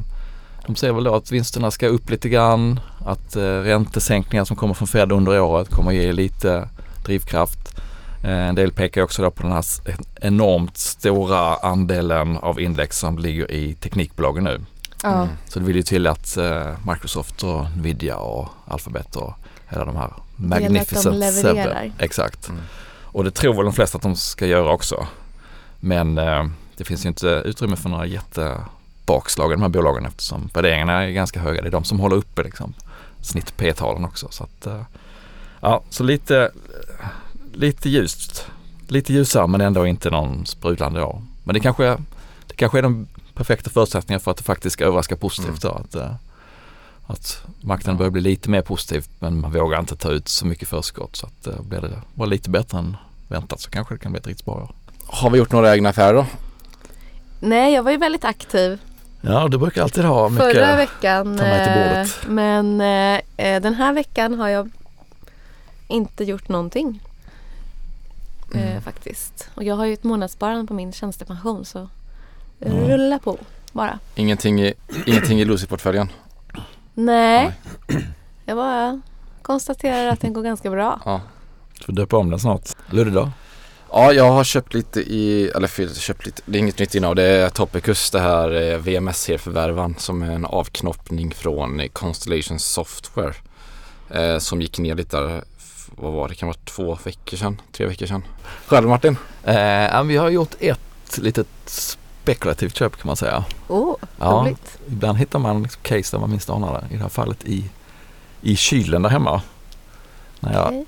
de 0.67 0.77
ser 0.77 0.93
väl 0.93 1.05
då 1.05 1.15
att 1.15 1.33
vinsterna 1.33 1.71
ska 1.71 1.87
upp 1.87 2.11
lite 2.11 2.29
grann, 2.29 2.81
att 3.07 3.37
eh, 3.37 3.43
räntesänkningar 3.43 4.45
som 4.45 4.57
kommer 4.57 4.75
från 4.75 4.89
Fed 4.89 5.13
under 5.13 5.41
året 5.41 5.69
kommer 5.69 5.93
ge 5.93 6.13
lite 6.13 6.69
drivkraft. 7.05 7.79
Eh, 8.25 8.49
En 8.49 8.55
del 8.55 8.73
pekar 8.73 9.03
också 9.03 9.23
då 9.23 9.31
på 9.31 9.43
den 9.43 9.53
här 9.53 9.65
enormt 10.21 10.77
stora 10.77 11.57
andelen 11.57 12.37
av 12.37 12.61
index 12.61 12.99
som 12.99 13.19
ligger 13.19 13.51
i 13.51 13.75
teknikbolagen 13.75 14.45
nu. 14.45 14.61
Mm. 15.05 15.29
Så 15.49 15.59
det 15.59 15.65
vill 15.65 15.77
ju 15.77 15.83
till 15.83 16.07
att 16.07 16.37
eh, 16.37 16.67
Microsoft 16.87 17.43
och 17.43 17.67
Nvidia 17.77 18.17
och 18.17 18.49
Alphabet 18.67 19.17
och 19.17 19.33
hela 19.69 19.85
de 19.85 19.97
här 19.97 20.13
Magnificent 20.37 21.17
levererar. 21.17 21.65
Seven. 21.65 21.93
Exakt. 21.99 22.49
Mm. 22.49 22.61
Och 23.03 23.25
det 23.25 23.31
tror 23.31 23.55
väl 23.55 23.65
de 23.65 23.73
flesta 23.75 23.97
att 23.97 24.03
de 24.03 24.17
ska 24.17 24.47
göra 24.47 24.71
också. 24.73 25.07
Men 25.81 26.19
eh, 26.19 26.45
det 26.77 26.85
finns 26.85 27.05
ju 27.05 27.09
inte 27.09 27.27
utrymme 27.45 27.77
för 27.77 27.89
några 27.89 28.07
jättebakslag 28.07 29.51
i 29.51 29.55
de 29.55 29.63
här 29.63 29.69
bolagen 29.69 30.07
eftersom 30.07 30.51
värderingarna 30.55 31.05
är 31.05 31.11
ganska 31.11 31.41
höga. 31.41 31.63
Det 31.63 31.69
är 31.69 31.73
de 31.73 31.85
som 31.85 32.01
håller 32.01 32.17
uppe 32.17 32.43
liksom 32.43 32.75
snitt 33.21 33.57
P-talen 33.57 34.05
också. 34.05 34.29
Så 34.31 34.45
att, 34.45 34.67
eh, 34.67 34.83
ja, 35.61 35.83
så 35.91 36.03
lite, 36.05 36.51
lite 37.53 37.89
ljust. 37.89 38.47
Lite 38.89 39.13
ljusare 39.13 39.47
men 39.47 39.61
ändå 39.61 39.87
inte 39.87 40.11
någon 40.11 40.47
sprudlande 40.47 41.03
år. 41.03 41.23
Men 41.45 41.55
det 41.55 41.61
kanske, 41.61 41.87
är- 41.87 41.99
det 42.47 42.55
kanske 42.57 42.79
är 42.79 42.83
de 42.83 43.07
perfekta 43.35 43.71
förutsättningarna 43.71 44.21
för 44.21 44.31
att 44.31 44.37
det 44.37 44.43
faktiskt 44.45 44.73
ska 44.75 44.85
överraska 44.85 45.17
positivt 45.17 45.63
då. 45.63 45.69
Att, 45.69 45.95
eh, 45.95 46.15
att 47.07 47.43
marknaden 47.61 47.99
börjar 47.99 48.11
bli 48.11 48.21
lite 48.21 48.51
mer 48.51 48.63
positiv 48.63 49.05
men 49.19 49.41
man 49.41 49.53
vågar 49.53 49.79
inte 49.81 49.97
ta 49.97 50.11
ut 50.11 50.29
så 50.29 50.47
mycket 50.47 50.69
förskott 50.69 51.17
så 51.17 51.27
att 51.27 51.47
eh, 51.47 51.61
blir 51.63 51.81
det 51.81 52.03
bara 52.15 52.27
lite 52.29 52.51
bättre 52.51 52.79
än 52.79 52.97
väntat 53.29 53.61
så 53.61 53.71
kanske 53.71 53.95
det 53.95 53.99
kan 53.99 54.13
bli 54.13 54.19
ett 54.21 54.27
riktigt 54.27 54.45
bra 54.47 54.55
år. 54.55 54.75
Har 55.07 55.31
vi 55.31 55.39
gjort 55.39 55.53
några 55.53 55.75
egna 55.75 55.89
affärer 55.89 56.15
då? 56.15 56.27
Nej, 57.41 57.75
jag 57.75 57.83
var 57.83 57.91
ju 57.91 57.97
väldigt 57.97 58.25
aktiv 58.25 58.81
Ja, 59.21 59.49
du 59.49 59.59
brukar 59.59 59.83
alltid 59.83 60.05
ha 60.05 60.29
mycket. 60.29 60.53
förra 60.53 60.77
veckan. 60.77 61.37
ta 61.39 61.43
med 61.45 61.65
till 61.65 61.83
eh, 61.83 61.89
bordet. 61.89 62.27
Men 62.29 62.81
eh, 62.81 63.47
eh, 63.47 63.63
den 63.63 63.75
här 63.75 63.93
veckan 63.93 64.35
har 64.35 64.49
jag 64.49 64.71
inte 65.89 66.25
gjort 66.25 66.49
någonting. 66.49 67.01
Eh, 68.55 68.61
Mm. 68.71 68.83
faktiskt. 68.83 69.49
Och 69.55 69.65
jag 69.65 69.77
har 69.77 69.85
ju 69.85 69.93
ett 69.93 70.05
månadssparande 70.05 70.67
på 70.67 70.75
min 70.75 70.93
tjänstepension 70.93 71.65
så 71.65 71.89
Mm. 72.61 72.89
rulla 72.89 73.19
på 73.19 73.39
bara. 73.73 73.99
Ingenting 74.15 74.63
i, 74.63 74.75
ingenting 75.07 75.41
i 75.41 75.45
Lucy-portföljen? 75.45 76.09
Nej, 76.95 77.53
jag 78.45 78.57
bara 78.57 79.01
konstaterar 79.43 80.07
att 80.09 80.21
den 80.21 80.33
går 80.33 80.43
ganska 80.43 80.71
bra. 80.71 81.01
Ja. 81.05 81.21
Du 81.79 81.85
får 81.85 81.93
döpa 81.93 82.17
om 82.17 82.31
den 82.31 82.41
snart. 82.41 82.69
Ludde 82.91 83.11
då? 83.11 83.31
Ja, 83.91 84.13
jag 84.13 84.33
har 84.33 84.45
köpt 84.45 84.75
lite 84.75 85.01
i, 85.01 85.51
eller 85.55 85.95
köpt 85.95 86.27
lite, 86.27 86.43
det 86.47 86.59
är 86.59 86.61
inget 86.61 86.79
nytt 86.79 86.95
innehav. 86.95 87.15
Det 87.15 87.23
är 87.23 87.49
Topicus, 87.49 88.11
det 88.11 88.21
här 88.21 88.63
eh, 88.63 88.79
VMS-förvärvan 88.79 89.95
som 89.99 90.23
är 90.23 90.31
en 90.31 90.45
avknoppning 90.45 91.35
från 91.35 91.89
Constellation 91.93 92.59
Software. 92.59 93.35
Eh, 94.11 94.39
som 94.39 94.61
gick 94.61 94.79
ner 94.79 94.95
lite 94.95 95.21
där, 95.21 95.45
vad 95.97 96.13
var 96.13 96.29
det, 96.29 96.35
kan 96.35 96.47
vara 96.47 96.59
två 96.65 96.99
veckor 97.05 97.37
sedan, 97.37 97.61
tre 97.73 97.87
veckor 97.87 98.07
sedan. 98.07 98.23
Själv 98.67 98.89
Martin? 98.89 99.17
Eh, 99.45 100.03
vi 100.03 100.17
har 100.17 100.31
gjort 100.31 100.55
ett 100.61 101.19
litet 101.19 101.99
spekulativt 102.29 102.77
köp 102.77 102.97
kan 102.97 103.07
man 103.07 103.17
säga. 103.17 103.45
Oh, 103.69 103.97
Ja, 104.21 104.27
roligt. 104.27 104.79
ibland 104.89 105.19
hittar 105.19 105.39
man 105.39 105.63
liksom 105.63 105.83
case 105.83 106.17
där 106.17 106.21
man 106.21 106.31
minst 106.31 106.51
anar 106.51 106.73
det. 106.73 106.95
I 106.95 106.97
det 106.97 107.03
här 107.03 107.09
fallet 107.09 107.45
i, 107.45 107.65
i 108.41 108.57
kylen 108.57 109.03
där 109.03 109.11
hemma. 109.11 109.43
När 110.41 110.53
jag 110.53 110.67
Okej. 110.67 110.85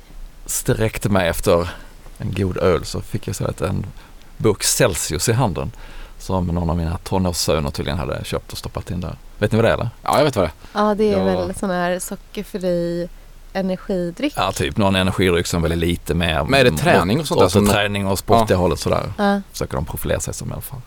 sträckte 0.46 1.08
mig 1.08 1.28
efter 1.28 1.70
en 2.18 2.32
god 2.34 2.56
öl 2.58 2.84
så 2.84 3.00
fick 3.00 3.28
jag 3.28 3.36
så 3.36 3.44
att 3.44 3.60
en 3.60 3.86
burk 4.36 4.62
Celsius 4.62 5.28
i 5.28 5.32
handen. 5.32 5.72
Som 6.18 6.46
någon 6.46 6.70
av 6.70 6.76
mina 6.76 6.98
tonårssöner 6.98 7.70
tydligen 7.70 7.98
hade 7.98 8.24
köpt 8.24 8.52
och 8.52 8.58
stoppat 8.58 8.90
in 8.90 9.00
där. 9.00 9.16
Vet 9.38 9.52
ni 9.52 9.56
vad 9.56 9.64
det 9.64 9.68
är 9.70 9.74
eller? 9.74 9.88
Ja, 10.02 10.16
jag 10.18 10.24
vet 10.24 10.36
vad 10.36 10.44
det 10.44 10.50
är. 10.78 10.80
Ja, 10.82 10.94
det 10.94 11.12
är 11.12 11.18
Ja. 11.18 11.24
väl 11.24 11.54
sån 11.54 11.70
här 11.70 11.98
sockerfri 11.98 13.08
energidryck. 13.52 14.32
Ja, 14.36 14.52
typ 14.52 14.76
någon 14.76 14.96
energidryck 14.96 15.46
som 15.46 15.62
väl 15.62 15.72
är 15.72 15.76
lite 15.76 16.14
mer... 16.14 16.44
Men 16.44 16.60
är 16.60 16.64
det 16.64 16.76
träning 16.76 17.20
och 17.20 17.26
sånt 17.26 17.40
där 17.40 17.48
som- 17.48 17.66
träning 17.68 18.06
och 18.06 18.18
sportiga 18.18 18.56
hållet 18.56 18.78
sådär. 18.78 19.12
Ja, 19.18 19.40
Försöker 19.52 19.74
de 19.76 19.84
profilera 19.84 20.20
sig 20.20 20.34
som 20.34 20.48
i 20.50 20.52
alla 20.52 20.60
fall. 20.62 20.80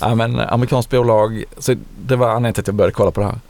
Ja 0.00 0.14
men 0.14 0.38
eh, 0.38 0.52
amerikanskt 0.52 0.90
bolag, 0.90 1.44
så 1.58 1.74
det 1.98 2.16
var 2.16 2.28
anledningen 2.28 2.54
till 2.54 2.60
att 2.60 2.66
jag 2.66 2.76
började 2.76 2.94
kolla 2.94 3.10
på 3.10 3.20
det 3.20 3.26
här. 3.26 3.40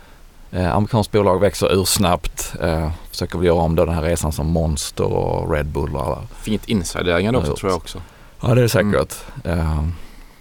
Eh, 0.53 0.77
amerikanskt 0.77 1.12
bolag 1.12 1.40
växer 1.40 1.81
ursnabbt, 1.81 2.55
eh, 2.61 2.90
försöker 3.11 3.38
väl 3.38 3.47
göra 3.47 3.57
om 3.57 3.75
då 3.75 3.85
den 3.85 3.94
här 3.94 4.03
resan 4.03 4.33
som 4.33 4.47
Monster 4.47 5.05
och 5.05 5.53
Red 5.53 5.66
Bull 5.66 5.97
och 5.97 6.03
alla. 6.07 6.23
Fint 6.42 6.68
insiderägande 6.68 7.38
också 7.38 7.57
tror 7.57 7.70
jag 7.70 7.77
också. 7.77 8.03
Ja 8.40 8.55
det 8.55 8.61
är 8.61 8.62
det 8.62 8.68
säkert. 8.68 9.16
Eh, 9.44 9.85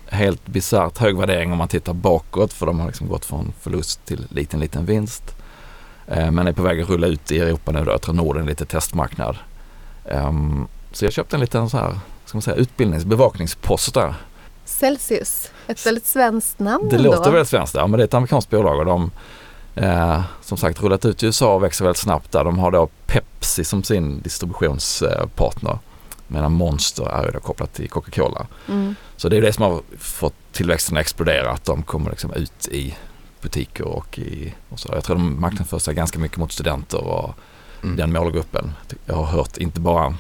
helt 0.08 0.48
bisarrt 0.48 0.98
hög 0.98 1.18
värdering 1.18 1.52
om 1.52 1.58
man 1.58 1.68
tittar 1.68 1.94
bakåt 1.94 2.54
för 2.54 2.66
de 2.66 2.80
har 2.80 2.88
liksom 2.88 3.08
gått 3.08 3.26
från 3.26 3.54
förlust 3.62 4.06
till 4.06 4.28
liten 4.30 4.60
liten 4.60 4.86
vinst. 4.86 5.24
Eh, 6.08 6.32
men 6.32 6.48
är 6.48 6.54
på 6.54 6.62
väg 6.62 6.82
att 6.82 6.90
rulla 6.90 7.08
ut 7.08 7.32
i 7.32 7.40
Europa 7.40 7.72
nu 7.72 7.86
då, 7.86 7.92
jag 7.92 8.02
tror 8.02 8.16
Norden 8.16 8.44
är 8.44 8.48
lite 8.48 8.66
testmarknad. 8.66 9.38
Ehm, 10.06 10.68
så 10.92 11.06
jag 11.06 11.14
köpte 11.14 11.36
en 11.36 11.40
liten 11.40 11.70
så 11.70 11.78
här, 11.78 12.00
ska 12.26 12.38
man 12.38 12.42
säga, 12.42 12.56
utbildningsbevakningspost 12.56 13.94
där. 13.94 14.16
Celsius. 14.74 15.52
Ett 15.68 15.86
väldigt 15.86 16.06
svenskt 16.06 16.60
namn 16.60 16.90
Det 16.90 16.96
ändå. 16.96 17.12
låter 17.12 17.32
väldigt 17.32 17.50
svenskt 17.50 17.74
där, 17.74 17.88
men 17.88 17.98
det 17.98 18.04
är 18.04 18.08
ett 18.08 18.14
amerikanskt 18.14 18.50
bolag 18.50 18.80
och 18.80 18.86
de 18.86 19.12
eh, 19.76 20.22
som 20.42 20.58
sagt 20.58 20.82
rullat 20.82 21.06
ut 21.06 21.24
i 21.24 21.26
USA 21.26 21.56
och 21.56 21.64
växer 21.64 21.86
väldigt 21.86 21.98
snabbt 22.02 22.32
där. 22.32 22.44
De 22.44 22.60
har 22.60 22.72
då 22.72 22.90
Pepsi 23.08 23.64
som 23.64 23.84
sin 23.84 24.22
distributionspartner 24.22 25.80
medan 26.28 26.52
Monster 26.52 27.10
är 27.10 27.26
ju 27.26 27.32
då 27.32 27.40
kopplat 27.40 27.74
till 27.74 27.90
Coca-Cola. 27.90 28.48
Mm. 28.70 28.96
Så 29.18 29.30
det 29.30 29.38
är 29.38 29.42
det 29.42 29.54
som 29.54 29.64
har 29.64 29.82
fått 30.00 30.34
tillväxten 30.52 30.98
att 30.98 31.02
explodera, 31.02 31.52
att 31.52 31.66
de 31.66 31.84
kommer 31.84 32.10
liksom 32.10 32.34
ut 32.34 32.68
i 32.68 32.96
butiker 33.42 33.86
och 33.88 34.20
i 34.20 34.54
och 34.70 34.80
så. 34.80 34.90
Jag 34.94 35.04
tror 35.04 35.16
de 35.16 35.42
marknadsför 35.42 35.80
sig 35.80 35.94
ganska 35.94 36.20
mycket 36.20 36.38
mot 36.38 36.52
studenter 36.52 37.04
och 37.04 37.36
Mm. 37.84 37.96
den 37.96 38.14
målgruppen. 38.14 38.72
Jag 39.06 39.16
har 39.16 39.26
hört 39.26 39.58
inte 39.58 39.80
bara 39.80 40.18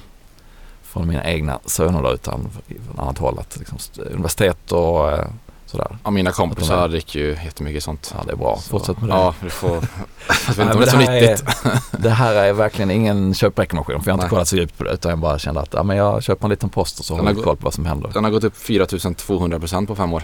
från 0.93 1.07
mina 1.07 1.23
egna 1.23 1.59
söner 1.65 2.03
då, 2.03 2.13
utan 2.13 2.49
från 2.87 2.99
annat 2.99 3.17
håll 3.17 3.39
att 3.39 3.57
liksom 3.57 3.77
universitet 4.11 4.71
och 4.71 5.11
eh, 5.11 5.25
sådär. 5.65 5.97
Ja, 6.03 6.11
mina 6.11 6.31
kompisar 6.31 6.87
dricker 6.87 7.19
ju 7.19 7.37
jättemycket 7.45 7.83
sånt. 7.83 8.13
Ja 8.17 8.23
det 8.25 8.31
är 8.31 8.35
bra, 8.35 8.55
Så- 8.55 8.61
fortsätt 8.69 9.01
med 9.01 9.09
det. 9.09 9.15
Ja, 9.15 9.33
vi 9.39 9.49
får... 9.49 9.71
jag 10.47 10.53
vet 10.55 10.59
inte 10.59 10.73
om 10.73 10.79
det 10.79 10.85
är 10.87 10.89
så 10.91 10.97
här 10.97 11.21
nyttigt. 11.21 11.43
Är, 11.65 11.79
det 12.01 12.09
här 12.09 12.33
är 12.35 12.53
verkligen 12.53 12.91
ingen 12.91 13.33
köprekommendation 13.33 14.03
för 14.03 14.09
jag 14.11 14.13
har 14.13 14.17
inte 14.17 14.25
Nej. 14.25 14.29
kollat 14.29 14.47
så 14.47 14.55
djupt 14.55 14.77
på 14.77 14.83
det 14.83 14.91
utan 14.93 15.09
jag 15.09 15.19
bara 15.19 15.39
kände 15.39 15.61
att 15.61 15.73
ja, 15.73 15.83
men 15.83 15.97
jag 15.97 16.23
köper 16.23 16.45
en 16.45 16.49
liten 16.49 16.69
post 16.69 16.99
och 16.99 17.05
så 17.05 17.15
Den 17.15 17.25
har 17.27 17.33
jag 17.33 17.43
koll 17.43 17.57
på 17.57 17.63
vad 17.63 17.73
som 17.73 17.85
händer. 17.85 18.09
Den 18.13 18.23
har 18.23 18.31
gått 18.31 18.43
upp 18.43 18.55
4200% 18.57 19.87
på 19.87 19.95
fem 19.95 20.13
år. 20.13 20.23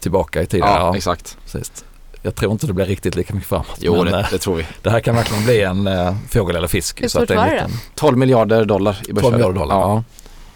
Tillbaka 0.00 0.42
i 0.42 0.46
tiden. 0.46 0.68
Ja, 0.68 0.78
Ja, 0.78 0.96
exakt. 0.96 1.36
precis. 1.44 1.84
Jag 2.26 2.34
tror 2.34 2.52
inte 2.52 2.66
det 2.66 2.72
blir 2.72 2.84
riktigt 2.86 3.14
lika 3.16 3.34
mycket 3.34 3.48
framåt. 3.48 3.76
Jo, 3.78 4.04
men, 4.04 4.12
det, 4.12 4.18
eh, 4.20 4.26
det 4.30 4.38
tror 4.38 4.56
vi. 4.56 4.66
det 4.82 4.90
här 4.90 5.00
kan 5.00 5.14
verkligen 5.14 5.44
bli 5.44 5.62
en 5.62 5.86
eh, 5.86 6.14
fågel 6.28 6.56
eller 6.56 6.68
fisk. 6.68 7.02
Hur 7.02 7.08
så 7.08 7.18
att 7.18 7.24
stort 7.24 7.28
det 7.28 7.34
är 7.34 7.38
var 7.38 7.46
det 7.46 7.52
liten- 7.54 7.70
12 7.94 8.18
miljarder 8.18 8.64
dollar 8.64 8.92
i 9.02 9.04
12 9.04 9.14
börsvärde. 9.14 9.36
miljarder 9.36 9.60
dollar. 9.60 9.74
Ja. 9.74 9.80
Ja. 9.94 10.02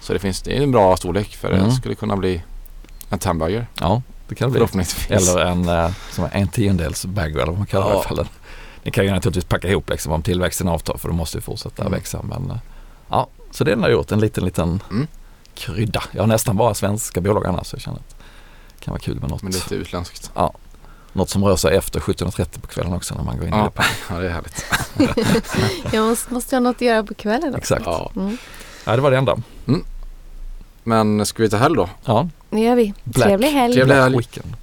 Så 0.00 0.12
det 0.12 0.18
finns, 0.18 0.42
det 0.42 0.56
är 0.59 0.62
en 0.62 0.70
bra 0.72 0.96
storlek 0.96 1.37
för 1.37 1.50
Mm. 1.50 1.64
det 1.64 1.72
skulle 1.72 1.94
kunna 1.94 2.16
bli 2.16 2.42
en 3.11 3.18
hamburger 3.24 3.66
ja, 3.80 4.02
det 4.28 4.35
kan 4.35 4.52
det 4.52 4.68
bli. 4.72 4.85
Eller 5.09 5.38
en, 5.38 5.68
eh, 5.68 5.90
som 6.11 6.28
en 6.33 6.48
tiondels 6.48 7.04
bagger 7.04 7.35
eller 7.37 7.46
vad 7.46 7.59
man 7.59 7.66
kallar 7.66 7.87
det 7.87 7.90
i 7.90 7.94
Ja. 7.94 8.04
alla 8.09 8.16
fall. 8.16 8.28
Ni 8.83 8.90
kan 8.90 9.04
ju 9.04 9.11
naturligtvis 9.11 9.44
packa 9.44 9.68
ihop 9.68 9.90
liksom 9.90 10.12
om 10.12 10.22
tillväxten 10.22 10.68
avtar 10.68 10.96
för 10.98 11.09
de 11.09 11.16
måste 11.16 11.38
ju 11.38 11.42
fortsätta 11.42 11.83
Mm. 11.83 11.92
växa. 11.92 12.22
Men 12.22 12.59
ja, 13.09 13.26
så 13.50 13.64
det 13.64 13.74
har 13.74 13.80
jag 13.83 13.90
gjort. 13.90 14.12
En 14.12 14.20
liten, 14.20 14.44
liten 14.44 14.83
Mm. 14.90 15.06
krydda. 15.54 16.02
Jag 16.12 16.22
har 16.22 16.26
nästan 16.26 16.56
bara 16.56 16.74
svenska 16.74 17.20
bolag 17.20 17.46
annars 17.46 17.66
så 17.66 17.74
jag 17.76 17.80
känner 17.83 17.98
att 17.98 18.16
det 18.78 18.85
kan 18.85 18.92
vara 18.92 19.00
kul 19.00 19.20
med 19.20 19.30
något. 19.30 19.42
Men 19.42 19.52
lite 19.52 19.74
utländskt. 19.74 20.30
Något 21.12 21.31
som 21.31 21.44
rör 21.44 21.57
sig 21.57 21.77
efter 21.77 22.01
17.30 22.01 22.61
på 22.61 22.66
kvällen 22.66 22.92
också 22.92 23.14
när 23.14 23.23
man 23.23 23.37
går 23.37 23.46
in 23.46 23.55
i 23.55 23.57
Ja. 23.57 23.73
det. 23.77 23.83
Ja, 24.11 24.20
det 24.20 24.27
är 24.27 24.33
härligt. 24.33 24.64
Jag 25.92 26.09
måste, 26.09 26.35
måste 26.35 26.57
ha 26.57 26.61
något 26.61 26.77
att 26.77 26.83
göra 26.83 27.03
på 27.05 27.14
kvällen 27.14 27.49
också. 27.49 27.59
Exakt. 27.59 27.83
Ja. 27.87 28.11
Mm. 28.16 28.37
Ja, 28.85 28.96
det 28.96 29.03
var 29.03 29.11
det 29.11 29.16
enda. 29.16 29.37
Men 30.85 31.27
ska 31.27 31.42
vi 31.42 31.51
ta 31.51 31.57
helg 31.57 31.75
då? 31.77 31.88
Ja, 32.05 32.29
Nu 32.51 32.61
gör 32.64 32.75
vi. 32.75 32.94
Black. 33.05 33.29
Trevlig 33.29 33.49
helg. 33.49 33.75
Trevlig 33.75 33.94
helg. 33.94 34.16
Weekend. 34.16 34.57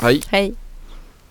Hej! 0.00 0.22
Hej. 0.30 0.54